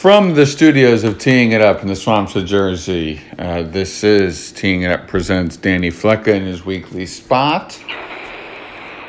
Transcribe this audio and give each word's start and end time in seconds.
From 0.00 0.32
the 0.32 0.46
studios 0.46 1.04
of 1.04 1.18
Teeing 1.18 1.52
It 1.52 1.60
Up 1.60 1.82
in 1.82 1.88
the 1.88 1.94
swamps 1.94 2.34
of 2.34 2.46
Jersey, 2.46 3.20
uh, 3.38 3.64
this 3.64 4.02
is 4.02 4.50
Teeing 4.50 4.80
It 4.80 4.90
Up 4.90 5.06
presents 5.06 5.58
Danny 5.58 5.90
Flecka 5.90 6.28
in 6.28 6.46
his 6.46 6.64
weekly 6.64 7.04
spot. 7.04 7.78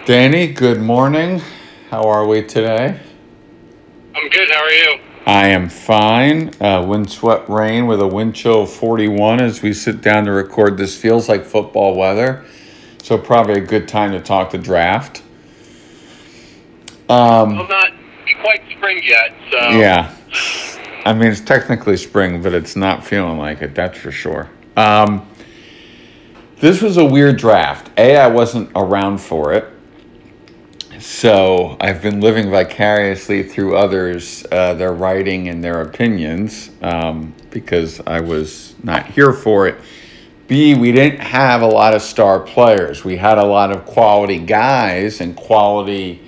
Danny, 0.05 0.51
good 0.51 0.81
morning. 0.81 1.41
How 1.89 2.09
are 2.09 2.27
we 2.27 2.43
today? 2.43 2.99
I'm 4.13 4.29
good. 4.31 4.49
How 4.51 4.63
are 4.65 4.69
you? 4.69 4.99
I 5.25 5.47
am 5.47 5.69
fine. 5.69 6.51
Uh, 6.59 6.85
windswept 6.85 7.47
rain 7.47 7.87
with 7.87 8.01
a 8.01 8.07
wind 8.07 8.35
chill 8.35 8.63
of 8.63 8.73
41 8.73 9.39
as 9.39 9.61
we 9.61 9.71
sit 9.71 10.01
down 10.01 10.25
to 10.25 10.33
record. 10.33 10.75
This 10.75 10.97
feels 10.97 11.29
like 11.29 11.45
football 11.45 11.95
weather, 11.95 12.43
so 13.01 13.17
probably 13.17 13.53
a 13.53 13.65
good 13.65 13.87
time 13.87 14.11
to 14.11 14.19
talk 14.19 14.51
the 14.51 14.57
draft. 14.57 15.23
Um, 17.07 17.55
well, 17.55 17.67
not 17.69 17.91
quite 18.41 18.61
spring 18.75 19.01
yet, 19.05 19.33
so. 19.49 19.69
Yeah. 19.69 20.13
I 21.03 21.13
mean, 21.13 21.31
it's 21.31 21.41
technically 21.41 21.97
spring, 21.97 22.43
but 22.43 22.53
it's 22.53 22.75
not 22.75 23.03
feeling 23.03 23.37
like 23.37 23.61
it, 23.61 23.73
that's 23.73 23.97
for 23.97 24.11
sure. 24.11 24.49
Um, 24.77 25.27
this 26.57 26.81
was 26.81 26.97
a 26.97 27.05
weird 27.05 27.37
draft. 27.37 27.89
A, 27.97 28.17
I 28.17 28.27
wasn't 28.27 28.69
around 28.75 29.17
for 29.17 29.53
it. 29.53 29.65
So 30.99 31.75
I've 31.81 32.03
been 32.03 32.21
living 32.21 32.51
vicariously 32.51 33.41
through 33.41 33.75
others, 33.75 34.45
uh, 34.51 34.75
their 34.75 34.93
writing 34.93 35.47
and 35.47 35.63
their 35.63 35.81
opinions, 35.81 36.69
um, 36.83 37.33
because 37.49 37.99
I 38.05 38.19
was 38.19 38.75
not 38.83 39.07
here 39.07 39.33
for 39.33 39.67
it. 39.67 39.79
B, 40.47 40.75
we 40.75 40.91
didn't 40.91 41.21
have 41.21 41.63
a 41.63 41.67
lot 41.67 41.95
of 41.95 42.03
star 42.03 42.39
players. 42.39 43.03
We 43.03 43.17
had 43.17 43.39
a 43.39 43.43
lot 43.43 43.71
of 43.71 43.85
quality 43.85 44.37
guys 44.37 45.19
and 45.21 45.35
quality 45.35 46.21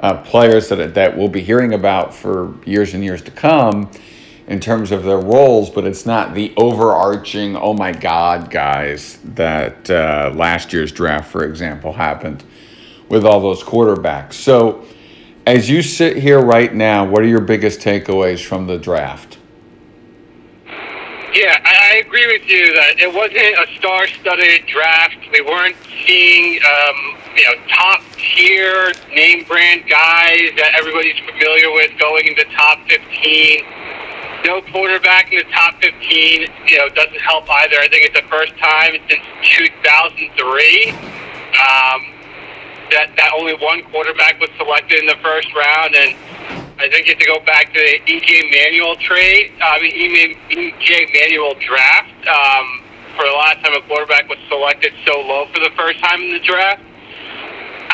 uh, 0.00 0.22
players 0.22 0.68
that, 0.68 0.94
that 0.94 1.16
we'll 1.16 1.28
be 1.28 1.42
hearing 1.42 1.74
about 1.74 2.14
for 2.14 2.54
years 2.64 2.94
and 2.94 3.02
years 3.02 3.22
to 3.22 3.30
come 3.30 3.90
in 4.46 4.60
terms 4.60 4.92
of 4.92 5.02
their 5.02 5.18
roles, 5.18 5.70
but 5.70 5.84
it's 5.84 6.06
not 6.06 6.34
the 6.34 6.54
overarching, 6.56 7.56
oh 7.56 7.74
my 7.74 7.92
God, 7.92 8.50
guys, 8.50 9.18
that 9.24 9.90
uh, 9.90 10.32
last 10.34 10.72
year's 10.72 10.92
draft, 10.92 11.30
for 11.30 11.44
example, 11.44 11.92
happened 11.92 12.44
with 13.08 13.24
all 13.24 13.40
those 13.40 13.62
quarterbacks. 13.62 14.34
So, 14.34 14.84
as 15.46 15.70
you 15.70 15.80
sit 15.82 16.16
here 16.16 16.40
right 16.40 16.74
now, 16.74 17.04
what 17.04 17.22
are 17.22 17.26
your 17.26 17.40
biggest 17.40 17.80
takeaways 17.80 18.44
from 18.44 18.66
the 18.66 18.78
draft? 18.78 19.38
Yeah, 20.66 21.60
I 21.64 22.02
agree 22.04 22.26
with 22.26 22.48
you 22.48 22.74
that 22.74 22.98
it 22.98 23.12
wasn't 23.12 23.36
a 23.36 23.66
star-studded 23.78 24.66
draft. 24.66 25.16
We 25.32 25.40
weren't 25.42 25.76
seeing, 26.04 26.60
um, 26.64 27.18
you 27.36 27.44
know, 27.44 27.54
top-tier 27.68 28.92
name 29.14 29.44
brand 29.44 29.84
guys 29.88 30.56
that 30.56 30.72
everybody's 30.78 31.18
familiar 31.28 31.70
with 31.72 31.92
going 32.00 32.26
into 32.26 32.44
top 32.56 32.80
15. 32.88 33.04
No 34.44 34.62
quarterback 34.72 35.32
in 35.32 35.38
the 35.44 35.50
top 35.52 35.76
15, 35.82 36.48
you 36.66 36.78
know, 36.78 36.88
doesn't 36.96 37.20
help 37.20 37.44
either. 37.50 37.76
I 37.76 37.88
think 37.88 38.08
it's 38.08 38.16
the 38.16 38.26
first 38.28 38.56
time 38.56 38.96
since 39.10 39.24
2003. 39.42 40.90
Um, 41.56 42.00
that, 42.90 43.12
that 43.16 43.30
only 43.36 43.54
one 43.60 43.82
quarterback 43.90 44.40
was 44.40 44.50
selected 44.56 45.00
in 45.00 45.06
the 45.06 45.18
first 45.20 45.52
round, 45.52 45.94
and 45.94 46.16
I 46.78 46.88
think 46.88 47.06
you 47.06 47.12
have 47.16 47.20
to 47.20 47.26
go 47.26 47.40
back 47.44 47.72
to 47.72 47.80
the 47.80 48.00
EJ 48.06 48.52
Manuel 48.52 48.96
trade, 48.96 49.52
I 49.60 49.80
mean 49.80 50.36
EJ 50.50 51.12
Manuel 51.12 51.54
draft 51.58 52.14
um, 52.28 52.84
for 53.16 53.24
the 53.24 53.32
last 53.32 53.64
time 53.64 53.74
a 53.74 53.82
quarterback 53.88 54.28
was 54.28 54.38
selected 54.48 54.92
so 55.06 55.18
low 55.20 55.48
for 55.52 55.60
the 55.60 55.72
first 55.76 55.98
time 56.00 56.20
in 56.20 56.32
the 56.32 56.40
draft. 56.40 56.85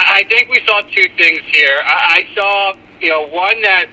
I 0.06 0.24
think 0.28 0.48
we 0.48 0.60
saw 0.66 0.80
two 0.82 1.08
things 1.16 1.40
here. 1.52 1.80
I 1.84 2.26
saw, 2.34 2.74
you 3.00 3.10
know, 3.10 3.26
one 3.28 3.60
that 3.62 3.86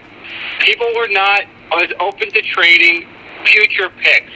people 0.60 0.88
were 0.96 1.08
not 1.10 1.44
as 1.82 1.90
open 2.00 2.30
to 2.32 2.42
trading 2.42 3.08
future 3.46 3.90
picks. 4.02 4.34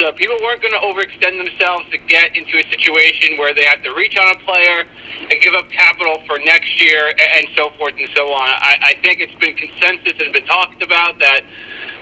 So 0.00 0.10
people 0.12 0.36
weren't 0.42 0.60
going 0.60 0.74
to 0.74 0.82
overextend 0.82 1.38
themselves 1.38 1.86
to 1.90 1.98
get 1.98 2.34
into 2.34 2.58
a 2.58 2.64
situation 2.66 3.38
where 3.38 3.54
they 3.54 3.64
have 3.64 3.82
to 3.84 3.94
reach 3.94 4.18
on 4.18 4.34
a 4.34 4.38
player 4.42 4.82
and 5.30 5.40
give 5.40 5.54
up 5.54 5.70
capital 5.70 6.18
for 6.26 6.38
next 6.38 6.82
year 6.82 7.14
and 7.14 7.46
so 7.54 7.70
forth 7.78 7.94
and 7.96 8.08
so 8.16 8.32
on. 8.32 8.48
I, 8.48 8.94
I 8.98 9.02
think 9.02 9.20
it's 9.20 9.34
been 9.38 9.54
consensus 9.54 10.18
and 10.18 10.32
been 10.32 10.46
talked 10.46 10.82
about 10.82 11.18
that 11.20 11.42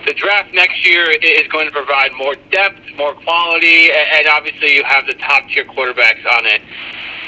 the 0.07 0.15
draft 0.15 0.55
next 0.55 0.87
year 0.89 1.11
is 1.11 1.47
going 1.53 1.67
to 1.67 1.73
provide 1.73 2.13
more 2.17 2.35
depth, 2.51 2.81
more 2.97 3.15
quality, 3.15 3.91
and 3.93 4.27
obviously 4.27 4.75
you 4.75 4.85
have 4.85 5.07
the 5.07 5.15
top 5.15 5.47
tier 5.49 5.65
quarterbacks 5.65 6.25
on 6.39 6.47
it. 6.47 6.63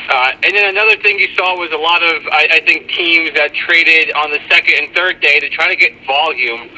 Uh, 0.09 0.33
and 0.45 0.55
then 0.55 0.69
another 0.69 0.97
thing 1.01 1.19
you 1.19 1.29
saw 1.35 1.57
was 1.57 1.73
a 1.73 1.81
lot 1.81 2.03
of, 2.03 2.27
I, 2.29 2.61
I 2.61 2.61
think, 2.67 2.89
teams 2.89 3.33
that 3.35 3.55
traded 3.55 4.13
on 4.13 4.31
the 4.31 4.41
second 4.51 4.75
and 4.77 4.95
third 4.95 5.21
day 5.21 5.41
to 5.41 5.49
try 5.49 5.69
to 5.69 5.77
get 5.77 5.93
volume. 6.07 6.69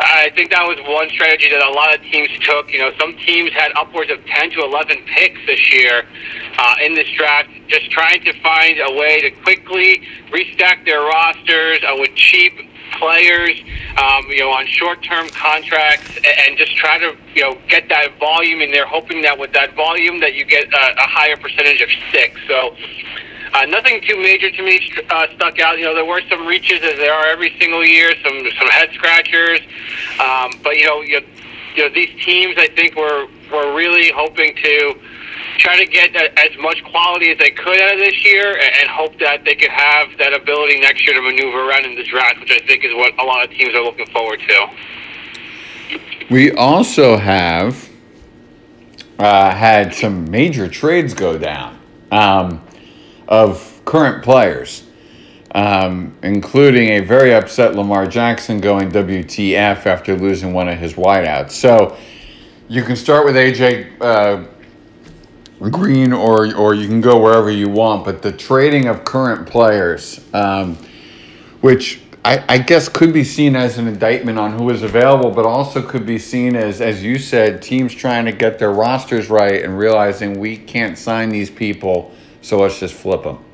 I 0.00 0.30
think 0.34 0.50
that 0.50 0.66
was 0.66 0.78
one 0.82 1.08
strategy 1.10 1.48
that 1.50 1.62
a 1.62 1.70
lot 1.70 1.94
of 1.94 2.02
teams 2.02 2.30
took. 2.42 2.72
You 2.72 2.80
know, 2.80 2.90
some 2.98 3.14
teams 3.22 3.52
had 3.52 3.70
upwards 3.76 4.10
of 4.10 4.18
10 4.26 4.50
to 4.58 4.64
11 4.64 5.06
picks 5.06 5.38
this 5.46 5.62
year 5.72 6.02
uh, 6.58 6.74
in 6.82 6.94
this 6.94 7.08
draft, 7.16 7.48
just 7.68 7.90
trying 7.90 8.22
to 8.24 8.32
find 8.42 8.80
a 8.82 8.92
way 8.98 9.22
to 9.22 9.30
quickly 9.42 10.02
restack 10.34 10.84
their 10.84 11.00
rosters 11.00 11.78
uh, 11.86 11.94
with 11.94 12.14
cheap 12.16 12.52
players, 12.98 13.60
um, 13.96 14.24
you 14.28 14.40
know, 14.40 14.50
on 14.50 14.66
short-term 14.66 15.28
contracts, 15.30 16.18
and 16.24 16.56
just 16.56 16.76
try 16.76 16.98
to, 16.98 17.16
you 17.34 17.42
know, 17.42 17.58
get 17.68 17.88
that 17.88 18.18
volume 18.18 18.60
in 18.60 18.70
there, 18.70 18.86
hoping 18.86 19.22
that 19.22 19.38
with 19.38 19.52
that 19.52 19.74
volume 19.74 20.20
that 20.20 20.34
you 20.34 20.44
get 20.44 20.64
a, 20.72 20.94
a 20.96 21.06
higher 21.06 21.36
percentage 21.36 21.80
of 21.80 21.88
sticks. 22.08 22.40
So. 22.48 22.76
Uh, 23.54 23.64
nothing 23.66 24.00
too 24.00 24.16
major 24.16 24.50
to 24.50 24.62
me 24.64 24.80
uh, 25.10 25.28
stuck 25.36 25.60
out. 25.60 25.78
You 25.78 25.84
know, 25.84 25.94
there 25.94 26.04
were 26.04 26.22
some 26.28 26.44
reaches 26.44 26.82
as 26.82 26.96
there 26.96 27.14
are 27.14 27.26
every 27.26 27.54
single 27.60 27.84
year, 27.84 28.10
some 28.20 28.42
some 28.58 28.68
head 28.68 28.90
scratchers. 28.92 29.60
Um, 30.18 30.58
but 30.64 30.76
you 30.76 30.84
know, 30.88 31.02
you, 31.02 31.20
you 31.76 31.84
know, 31.84 31.94
these 31.94 32.10
teams 32.24 32.56
I 32.58 32.66
think 32.66 32.96
were 32.96 33.28
were 33.52 33.72
really 33.72 34.10
hoping 34.10 34.56
to 34.56 35.00
try 35.58 35.76
to 35.76 35.86
get 35.86 36.14
as 36.14 36.56
much 36.58 36.82
quality 36.84 37.30
as 37.30 37.38
they 37.38 37.50
could 37.50 37.80
out 37.80 37.94
of 37.94 37.98
this 37.98 38.24
year 38.24 38.58
and 38.58 38.88
hope 38.88 39.18
that 39.18 39.44
they 39.44 39.54
could 39.54 39.70
have 39.70 40.08
that 40.18 40.32
ability 40.34 40.80
next 40.80 41.06
year 41.06 41.14
to 41.14 41.22
maneuver 41.22 41.68
around 41.68 41.84
in 41.84 41.94
the 41.96 42.04
draft, 42.04 42.40
which 42.40 42.50
I 42.50 42.58
think 42.66 42.84
is 42.84 42.94
what 42.94 43.18
a 43.18 43.24
lot 43.24 43.44
of 43.44 43.50
teams 43.50 43.74
are 43.74 43.82
looking 43.82 44.06
forward 44.06 44.40
to. 44.40 44.68
We 46.30 46.52
also 46.52 47.16
have 47.16 47.88
uh, 49.18 49.50
had 49.54 49.94
some 49.94 50.30
major 50.30 50.68
trades 50.68 51.14
go 51.14 51.38
down 51.38 51.78
um, 52.10 52.64
of 53.28 53.80
current 53.84 54.24
players, 54.24 54.84
um, 55.54 56.16
including 56.22 56.88
a 56.90 57.00
very 57.00 57.34
upset 57.34 57.74
Lamar 57.74 58.06
Jackson 58.06 58.60
going 58.60 58.90
WTF 58.90 59.86
after 59.86 60.16
losing 60.16 60.52
one 60.52 60.68
of 60.68 60.78
his 60.78 60.94
wideouts. 60.94 61.52
So 61.52 61.96
you 62.68 62.82
can 62.82 62.96
start 62.96 63.24
with 63.24 63.36
AJ. 63.36 64.00
Uh, 64.00 64.48
Green, 65.60 66.12
or 66.12 66.54
or 66.54 66.74
you 66.74 66.88
can 66.88 67.00
go 67.00 67.18
wherever 67.20 67.50
you 67.50 67.68
want. 67.68 68.04
But 68.04 68.22
the 68.22 68.32
trading 68.32 68.86
of 68.86 69.04
current 69.04 69.46
players, 69.46 70.20
um, 70.34 70.76
which 71.60 72.00
I, 72.24 72.42
I, 72.48 72.58
guess 72.58 72.88
could 72.88 73.12
be 73.12 73.22
seen 73.22 73.54
as 73.54 73.76
an 73.76 73.86
indictment 73.86 74.38
on 74.38 74.58
who 74.58 74.70
is 74.70 74.82
available, 74.82 75.30
but 75.30 75.44
also 75.44 75.82
could 75.82 76.06
be 76.06 76.18
seen 76.18 76.56
as, 76.56 76.80
as 76.80 77.02
you 77.02 77.18
said, 77.18 77.60
teams 77.60 77.94
trying 77.94 78.24
to 78.24 78.32
get 78.32 78.58
their 78.58 78.72
rosters 78.72 79.28
right 79.28 79.62
and 79.62 79.76
realizing 79.76 80.40
we 80.40 80.56
can't 80.56 80.96
sign 80.96 81.28
these 81.28 81.50
people, 81.50 82.12
so 82.40 82.60
let's 82.60 82.80
just 82.80 82.94
flip 82.94 83.24
them. 83.24 83.44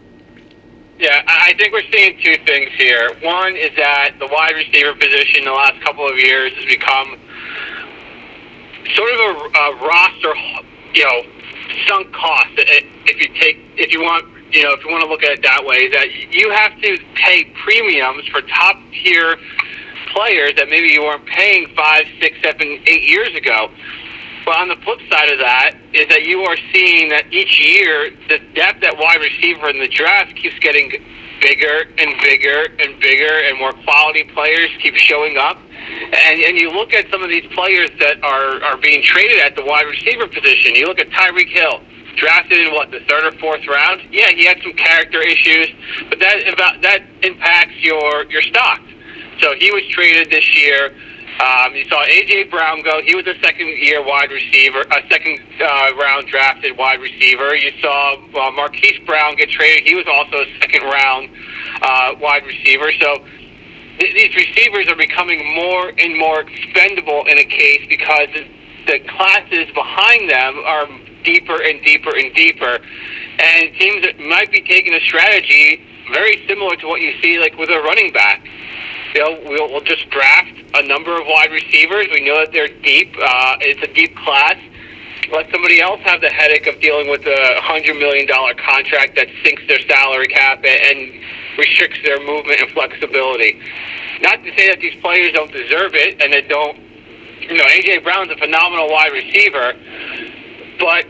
Yeah, 1.00 1.22
I 1.26 1.54
think 1.58 1.72
we're 1.72 1.90
seeing 1.90 2.16
two 2.22 2.36
things 2.44 2.70
here. 2.76 3.10
One 3.22 3.56
is 3.56 3.70
that 3.76 4.12
the 4.20 4.28
wide 4.30 4.54
receiver 4.54 4.94
position 4.94 5.38
in 5.38 5.44
the 5.46 5.52
last 5.52 5.82
couple 5.82 6.08
of 6.08 6.16
years 6.16 6.52
has 6.54 6.66
become 6.66 7.18
sort 8.94 9.12
of 9.14 9.20
a, 9.20 9.58
a 9.58 9.76
roster, 9.82 10.34
you 10.94 11.04
know, 11.04 11.22
sunk 11.86 12.12
cost. 12.12 12.50
If 12.56 13.20
you 13.20 13.28
take, 13.40 13.58
if 13.76 13.92
you 13.92 14.00
want, 14.02 14.26
you 14.52 14.62
know, 14.64 14.70
if 14.72 14.84
you 14.84 14.90
want 14.90 15.02
to 15.04 15.08
look 15.08 15.22
at 15.22 15.30
it 15.30 15.42
that 15.42 15.64
way, 15.64 15.88
that 15.90 16.08
you 16.32 16.50
have 16.50 16.80
to 16.80 16.98
pay 17.14 17.44
premiums 17.62 18.26
for 18.28 18.42
top 18.42 18.76
tier 18.92 19.36
players 20.12 20.54
that 20.56 20.68
maybe 20.68 20.88
you 20.88 21.02
weren't 21.02 21.26
paying 21.26 21.68
five, 21.76 22.04
six, 22.20 22.36
seven, 22.42 22.82
eight 22.86 23.08
years 23.08 23.34
ago. 23.34 23.70
But 24.44 24.56
on 24.56 24.68
the 24.68 24.76
flip 24.84 24.98
side 25.10 25.28
of 25.30 25.38
that 25.38 25.76
is 25.92 26.08
that 26.08 26.24
you 26.24 26.40
are 26.42 26.56
seeing 26.72 27.08
that 27.10 27.32
each 27.32 27.60
year 27.60 28.10
the 28.28 28.38
depth 28.54 28.82
at 28.82 28.96
wide 28.96 29.20
receiver 29.20 29.68
in 29.68 29.78
the 29.78 29.88
draft 29.88 30.34
keeps 30.36 30.58
getting 30.60 30.90
bigger 31.40 31.88
and 31.98 32.20
bigger 32.20 32.68
and 32.78 33.00
bigger, 33.00 33.40
and 33.44 33.58
more 33.58 33.72
quality 33.84 34.24
players 34.34 34.70
keep 34.82 34.94
showing 34.96 35.36
up. 35.36 35.58
And 36.12 36.40
and 36.40 36.56
you 36.56 36.70
look 36.70 36.92
at 36.92 37.10
some 37.10 37.22
of 37.22 37.28
these 37.28 37.46
players 37.52 37.90
that 37.98 38.22
are 38.22 38.62
are 38.62 38.76
being 38.76 39.02
traded 39.02 39.38
at 39.40 39.56
the 39.56 39.64
wide 39.64 39.86
receiver 39.86 40.28
position. 40.28 40.74
You 40.74 40.86
look 40.86 41.00
at 41.00 41.08
Tyreek 41.10 41.48
Hill, 41.48 41.80
drafted 42.16 42.60
in 42.60 42.72
what 42.72 42.90
the 42.90 43.00
third 43.08 43.24
or 43.24 43.36
fourth 43.38 43.66
round. 43.66 44.02
Yeah, 44.10 44.30
he 44.30 44.44
had 44.44 44.58
some 44.62 44.74
character 44.74 45.20
issues, 45.22 45.68
but 46.08 46.18
that 46.20 46.48
about 46.52 46.82
that 46.82 47.02
impacts 47.22 47.82
your 47.82 48.24
your 48.30 48.42
stock. 48.42 48.80
So 49.40 49.54
he 49.58 49.70
was 49.72 49.82
traded 49.90 50.30
this 50.30 50.46
year. 50.56 50.94
Um, 51.40 51.74
you 51.74 51.88
saw 51.88 52.04
AJ 52.04 52.50
Brown 52.50 52.82
go. 52.82 53.00
He 53.00 53.14
was 53.14 53.26
a 53.26 53.32
second-year 53.42 54.04
wide 54.04 54.30
receiver, 54.30 54.82
a 54.82 55.00
second-round 55.08 56.24
uh, 56.26 56.30
drafted 56.30 56.76
wide 56.76 57.00
receiver. 57.00 57.56
You 57.56 57.72
saw 57.80 58.20
uh, 58.20 58.50
Marquise 58.50 59.00
Brown 59.06 59.36
get 59.36 59.48
traded. 59.48 59.88
He 59.88 59.94
was 59.94 60.04
also 60.06 60.44
a 60.44 60.58
second-round 60.60 61.30
uh, 61.80 62.14
wide 62.20 62.44
receiver. 62.44 62.92
So 63.00 63.24
th- 63.98 64.12
these 64.12 64.36
receivers 64.36 64.88
are 64.88 64.96
becoming 64.96 65.40
more 65.54 65.88
and 65.96 66.18
more 66.18 66.40
expendable 66.42 67.24
in 67.24 67.38
a 67.38 67.44
case 67.44 67.86
because 67.88 68.28
the 68.86 68.98
classes 69.08 69.64
behind 69.72 70.28
them 70.28 70.60
are 70.66 70.88
deeper 71.24 71.56
and 71.62 71.82
deeper 71.82 72.14
and 72.16 72.34
deeper. 72.34 72.80
And 73.38 73.72
teams 73.80 74.04
might 74.28 74.52
be 74.52 74.60
taking 74.60 74.92
a 74.92 75.00
strategy 75.00 75.80
very 76.12 76.44
similar 76.46 76.76
to 76.76 76.86
what 76.86 77.00
you 77.00 77.14
see 77.22 77.38
like 77.38 77.56
with 77.56 77.70
a 77.70 77.80
running 77.80 78.12
back. 78.12 78.44
Know, 79.14 79.40
we'll, 79.44 79.68
we'll 79.70 79.80
just 79.84 80.08
draft 80.10 80.54
a 80.74 80.86
number 80.86 81.20
of 81.20 81.26
wide 81.26 81.50
receivers. 81.50 82.06
We 82.14 82.20
know 82.20 82.38
that 82.38 82.52
they're 82.52 82.68
deep. 82.68 83.14
Uh, 83.20 83.56
it's 83.60 83.82
a 83.82 83.92
deep 83.92 84.14
class. 84.16 84.56
Let 85.32 85.50
somebody 85.50 85.80
else 85.80 86.00
have 86.02 86.20
the 86.20 86.30
headache 86.30 86.66
of 86.66 86.80
dealing 86.80 87.10
with 87.10 87.26
a 87.26 87.60
hundred 87.60 87.96
million 87.96 88.26
dollar 88.26 88.54
contract 88.54 89.16
that 89.16 89.26
sinks 89.44 89.62
their 89.68 89.80
salary 89.86 90.28
cap 90.28 90.64
and 90.64 91.20
restricts 91.58 91.98
their 92.02 92.18
movement 92.18 92.60
and 92.60 92.70
flexibility. 92.70 93.60
Not 94.22 94.42
to 94.42 94.50
say 94.56 94.68
that 94.68 94.80
these 94.80 94.94
players 95.02 95.32
don't 95.32 95.52
deserve 95.52 95.94
it 95.94 96.20
and 96.22 96.32
they 96.32 96.42
don't. 96.42 96.78
You 97.40 97.56
know, 97.58 97.64
AJ 97.64 98.04
Brown's 98.04 98.30
a 98.30 98.36
phenomenal 98.36 98.88
wide 98.90 99.12
receiver, 99.12 99.74
but 100.78 101.04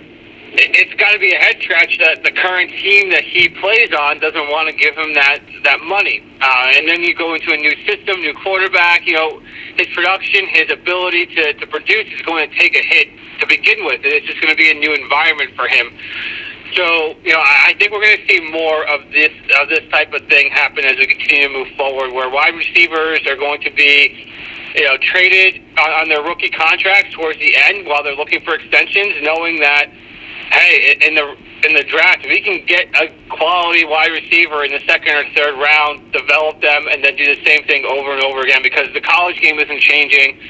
it's 0.52 0.94
got 0.98 1.12
to 1.12 1.18
be 1.18 1.32
a 1.32 1.38
head 1.38 1.56
scratch 1.62 1.98
that 1.98 2.24
the 2.24 2.32
current 2.32 2.70
team 2.70 3.10
that 3.10 3.22
he 3.22 3.48
plays 3.48 3.92
on 3.94 4.18
doesn't 4.18 4.50
want 4.50 4.68
to 4.68 4.74
give 4.74 4.96
him 4.96 5.14
that 5.14 5.38
that 5.64 5.80
money. 5.80 6.22
Uh, 6.40 6.74
and 6.74 6.88
then 6.88 7.02
you 7.02 7.14
go 7.14 7.34
into 7.34 7.52
a 7.52 7.56
new 7.56 7.74
system, 7.86 8.20
new 8.20 8.34
quarterback. 8.34 9.06
You 9.06 9.14
know, 9.14 9.42
his 9.76 9.86
production, 9.94 10.46
his 10.48 10.70
ability 10.70 11.26
to, 11.26 11.54
to 11.54 11.66
produce 11.66 12.06
is 12.10 12.22
going 12.22 12.48
to 12.48 12.56
take 12.56 12.74
a 12.74 12.82
hit 12.82 13.08
to 13.40 13.46
begin 13.46 13.84
with. 13.84 14.00
It's 14.02 14.26
just 14.26 14.40
going 14.40 14.50
to 14.50 14.58
be 14.58 14.70
a 14.70 14.74
new 14.74 14.92
environment 14.92 15.54
for 15.54 15.68
him. 15.68 15.94
So, 16.74 17.14
you 17.22 17.32
know, 17.32 17.42
I 17.42 17.74
think 17.78 17.90
we're 17.90 18.02
going 18.02 18.18
to 18.18 18.26
see 18.26 18.40
more 18.50 18.86
of 18.86 19.10
this 19.10 19.32
of 19.58 19.68
this 19.68 19.86
type 19.90 20.12
of 20.14 20.26
thing 20.26 20.50
happen 20.50 20.84
as 20.84 20.96
we 20.96 21.06
continue 21.06 21.46
to 21.46 21.54
move 21.54 21.68
forward, 21.76 22.12
where 22.12 22.30
wide 22.30 22.54
receivers 22.54 23.26
are 23.26 23.36
going 23.36 23.60
to 23.62 23.70
be, 23.70 24.26
you 24.74 24.84
know, 24.86 24.96
traded 24.98 25.62
on, 25.78 25.90
on 25.90 26.08
their 26.08 26.22
rookie 26.22 26.50
contracts 26.50 27.14
towards 27.14 27.38
the 27.38 27.54
end 27.56 27.86
while 27.86 28.02
they're 28.02 28.14
looking 28.14 28.40
for 28.42 28.54
extensions, 28.54 29.14
knowing 29.22 29.58
that 29.60 29.90
hey, 30.50 30.96
in 31.00 31.14
the 31.14 31.36
in 31.62 31.74
the 31.74 31.84
draft, 31.84 32.24
we 32.24 32.40
can 32.40 32.64
get 32.66 32.88
a 32.96 33.12
quality 33.28 33.84
wide 33.84 34.10
receiver 34.10 34.64
in 34.64 34.72
the 34.72 34.80
second 34.86 35.14
or 35.14 35.24
third 35.36 35.58
round, 35.60 36.10
develop 36.12 36.60
them, 36.62 36.88
and 36.90 37.04
then 37.04 37.16
do 37.16 37.26
the 37.26 37.44
same 37.44 37.62
thing 37.64 37.84
over 37.84 38.12
and 38.12 38.22
over 38.22 38.40
again, 38.40 38.62
because 38.62 38.88
the 38.94 39.00
college 39.00 39.40
game 39.40 39.58
isn't 39.58 39.80
changing. 39.80 40.40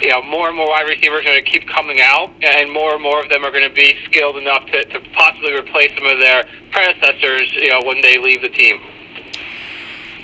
You 0.00 0.08
know, 0.08 0.22
more 0.22 0.48
and 0.48 0.56
more 0.56 0.68
wide 0.68 0.88
receivers 0.88 1.20
are 1.20 1.28
going 1.28 1.44
to 1.44 1.50
keep 1.50 1.68
coming 1.68 2.00
out, 2.00 2.30
and 2.42 2.72
more 2.72 2.94
and 2.94 3.02
more 3.02 3.22
of 3.22 3.28
them 3.28 3.44
are 3.44 3.50
going 3.50 3.68
to 3.68 3.74
be 3.74 3.94
skilled 4.06 4.36
enough 4.36 4.66
to, 4.66 4.84
to 4.84 5.00
possibly 5.12 5.52
replace 5.52 5.92
some 5.96 6.06
of 6.06 6.18
their 6.18 6.44
predecessors. 6.72 7.52
You 7.54 7.70
know, 7.70 7.82
when 7.84 8.00
they 8.00 8.18
leave 8.18 8.42
the 8.42 8.48
team. 8.48 8.80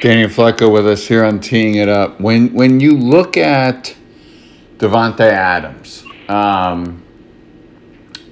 Daniel 0.01 0.31
Flecko 0.31 0.73
with 0.73 0.87
us 0.87 1.07
here 1.07 1.25
on 1.25 1.41
teeing 1.41 1.75
it 1.75 1.89
up. 1.89 2.19
When 2.21 2.53
when 2.55 2.81
you 2.81 2.97
look 2.97 3.37
at 3.37 3.95
Davante 4.79 5.21
Adams. 5.21 6.05
Um, 6.29 7.03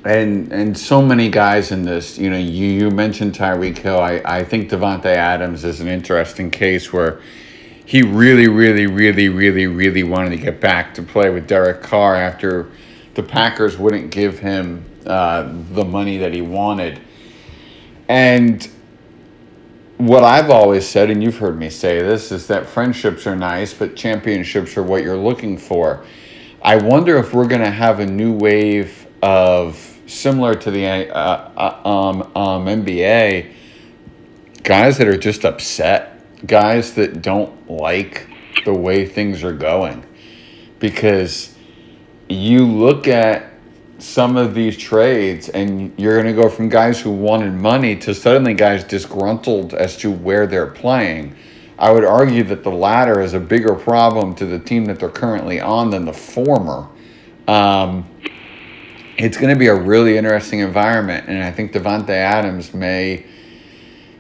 and 0.04 0.52
and 0.52 0.76
so 0.76 1.02
many 1.02 1.28
guys 1.28 1.72
in 1.72 1.82
this. 1.82 2.18
You 2.18 2.30
know, 2.30 2.38
you, 2.38 2.66
you 2.66 2.90
mentioned 2.90 3.34
Tyreek 3.34 3.78
Hill. 3.78 3.98
I, 3.98 4.22
I 4.24 4.44
think 4.44 4.70
Davante 4.70 5.06
Adams 5.06 5.64
is 5.64 5.80
an 5.80 5.88
interesting 5.88 6.50
case 6.50 6.92
where 6.92 7.20
he 7.84 8.02
really, 8.02 8.48
really, 8.48 8.86
really, 8.86 9.28
really, 9.30 9.66
really 9.66 10.02
wanted 10.02 10.30
to 10.30 10.36
get 10.36 10.60
back 10.60 10.92
to 10.94 11.02
play 11.02 11.30
with 11.30 11.46
Derek 11.46 11.82
Carr 11.82 12.16
after 12.16 12.70
the 13.14 13.22
Packers 13.22 13.78
wouldn't 13.78 14.10
give 14.10 14.38
him 14.38 14.84
uh, 15.06 15.50
the 15.72 15.84
money 15.84 16.18
that 16.18 16.34
he 16.34 16.42
wanted. 16.42 17.00
And 18.08 18.68
what 19.96 20.22
I've 20.22 20.50
always 20.50 20.86
said, 20.86 21.10
and 21.10 21.22
you've 21.22 21.38
heard 21.38 21.58
me 21.58 21.70
say 21.70 21.98
this, 22.00 22.30
is 22.30 22.46
that 22.46 22.66
friendships 22.66 23.26
are 23.26 23.34
nice, 23.34 23.74
but 23.74 23.96
championships 23.96 24.76
are 24.76 24.82
what 24.82 25.02
you're 25.02 25.16
looking 25.16 25.58
for. 25.58 26.04
I 26.62 26.76
wonder 26.76 27.16
if 27.16 27.34
we're 27.34 27.48
going 27.48 27.62
to 27.62 27.70
have 27.70 28.00
a 28.00 28.06
new 28.06 28.32
wave 28.32 29.07
of 29.22 29.98
similar 30.06 30.54
to 30.54 30.70
the 30.70 30.86
uh, 30.86 31.50
uh, 31.56 31.88
um, 31.88 32.22
um, 32.34 32.66
NBA, 32.66 33.52
guys 34.62 34.98
that 34.98 35.06
are 35.06 35.16
just 35.16 35.44
upset, 35.44 36.46
guys 36.46 36.94
that 36.94 37.22
don't 37.22 37.70
like 37.70 38.28
the 38.64 38.72
way 38.72 39.06
things 39.06 39.44
are 39.44 39.52
going. 39.52 40.04
Because 40.78 41.54
you 42.28 42.64
look 42.64 43.08
at 43.08 43.52
some 43.98 44.36
of 44.36 44.54
these 44.54 44.76
trades 44.76 45.48
and 45.48 45.92
you're 45.98 46.20
going 46.22 46.34
to 46.34 46.40
go 46.40 46.48
from 46.48 46.68
guys 46.68 47.00
who 47.00 47.10
wanted 47.10 47.52
money 47.52 47.96
to 47.96 48.14
suddenly 48.14 48.54
guys 48.54 48.84
disgruntled 48.84 49.74
as 49.74 49.96
to 49.96 50.10
where 50.10 50.46
they're 50.46 50.68
playing. 50.68 51.34
I 51.78 51.90
would 51.90 52.04
argue 52.04 52.44
that 52.44 52.62
the 52.62 52.70
latter 52.70 53.20
is 53.20 53.34
a 53.34 53.40
bigger 53.40 53.74
problem 53.74 54.34
to 54.36 54.46
the 54.46 54.58
team 54.58 54.84
that 54.86 55.00
they're 55.00 55.08
currently 55.08 55.60
on 55.60 55.90
than 55.90 56.04
the 56.04 56.12
former. 56.12 56.88
Um, 57.46 58.08
it's 59.18 59.36
going 59.36 59.52
to 59.52 59.58
be 59.58 59.66
a 59.66 59.74
really 59.74 60.16
interesting 60.16 60.60
environment, 60.60 61.28
and 61.28 61.42
I 61.42 61.50
think 61.50 61.72
Davante 61.72 62.10
Adams 62.10 62.72
may 62.72 63.26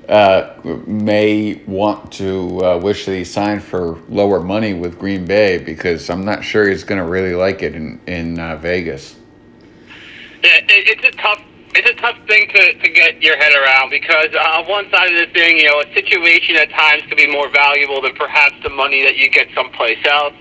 uh, 0.08 0.54
may 0.86 1.62
want 1.66 2.10
to 2.12 2.64
uh, 2.64 2.78
wish 2.78 3.06
that 3.06 3.14
he 3.14 3.24
signed 3.24 3.62
for 3.62 3.98
lower 4.08 4.40
money 4.40 4.72
with 4.74 4.98
Green 4.98 5.26
Bay 5.26 5.58
because 5.58 6.08
I'm 6.08 6.24
not 6.24 6.42
sure 6.42 6.68
he's 6.68 6.82
going 6.82 7.00
to 7.00 7.08
really 7.08 7.34
like 7.34 7.62
it 7.62 7.74
in 7.74 8.00
in 8.06 8.38
uh, 8.38 8.56
Vegas. 8.56 9.16
Yeah, 10.42 10.56
it, 10.56 10.66
it's 10.68 11.04
a 11.04 11.22
tough 11.22 11.42
it's 11.74 11.90
a 11.90 11.94
tough 11.94 12.16
thing 12.26 12.48
to, 12.48 12.74
to 12.74 12.88
get 12.88 13.22
your 13.22 13.36
head 13.36 13.52
around 13.52 13.90
because 13.90 14.34
uh, 14.34 14.58
on 14.58 14.68
one 14.68 14.90
side 14.90 15.12
of 15.12 15.18
the 15.18 15.32
thing, 15.32 15.58
you 15.58 15.70
know, 15.70 15.80
a 15.80 15.94
situation 15.94 16.56
at 16.56 16.70
times 16.70 17.02
can 17.06 17.16
be 17.16 17.30
more 17.30 17.48
valuable 17.50 18.02
than 18.02 18.14
perhaps 18.14 18.54
the 18.64 18.70
money 18.70 19.04
that 19.04 19.16
you 19.16 19.30
get 19.30 19.46
someplace 19.54 19.98
else. 20.04 20.34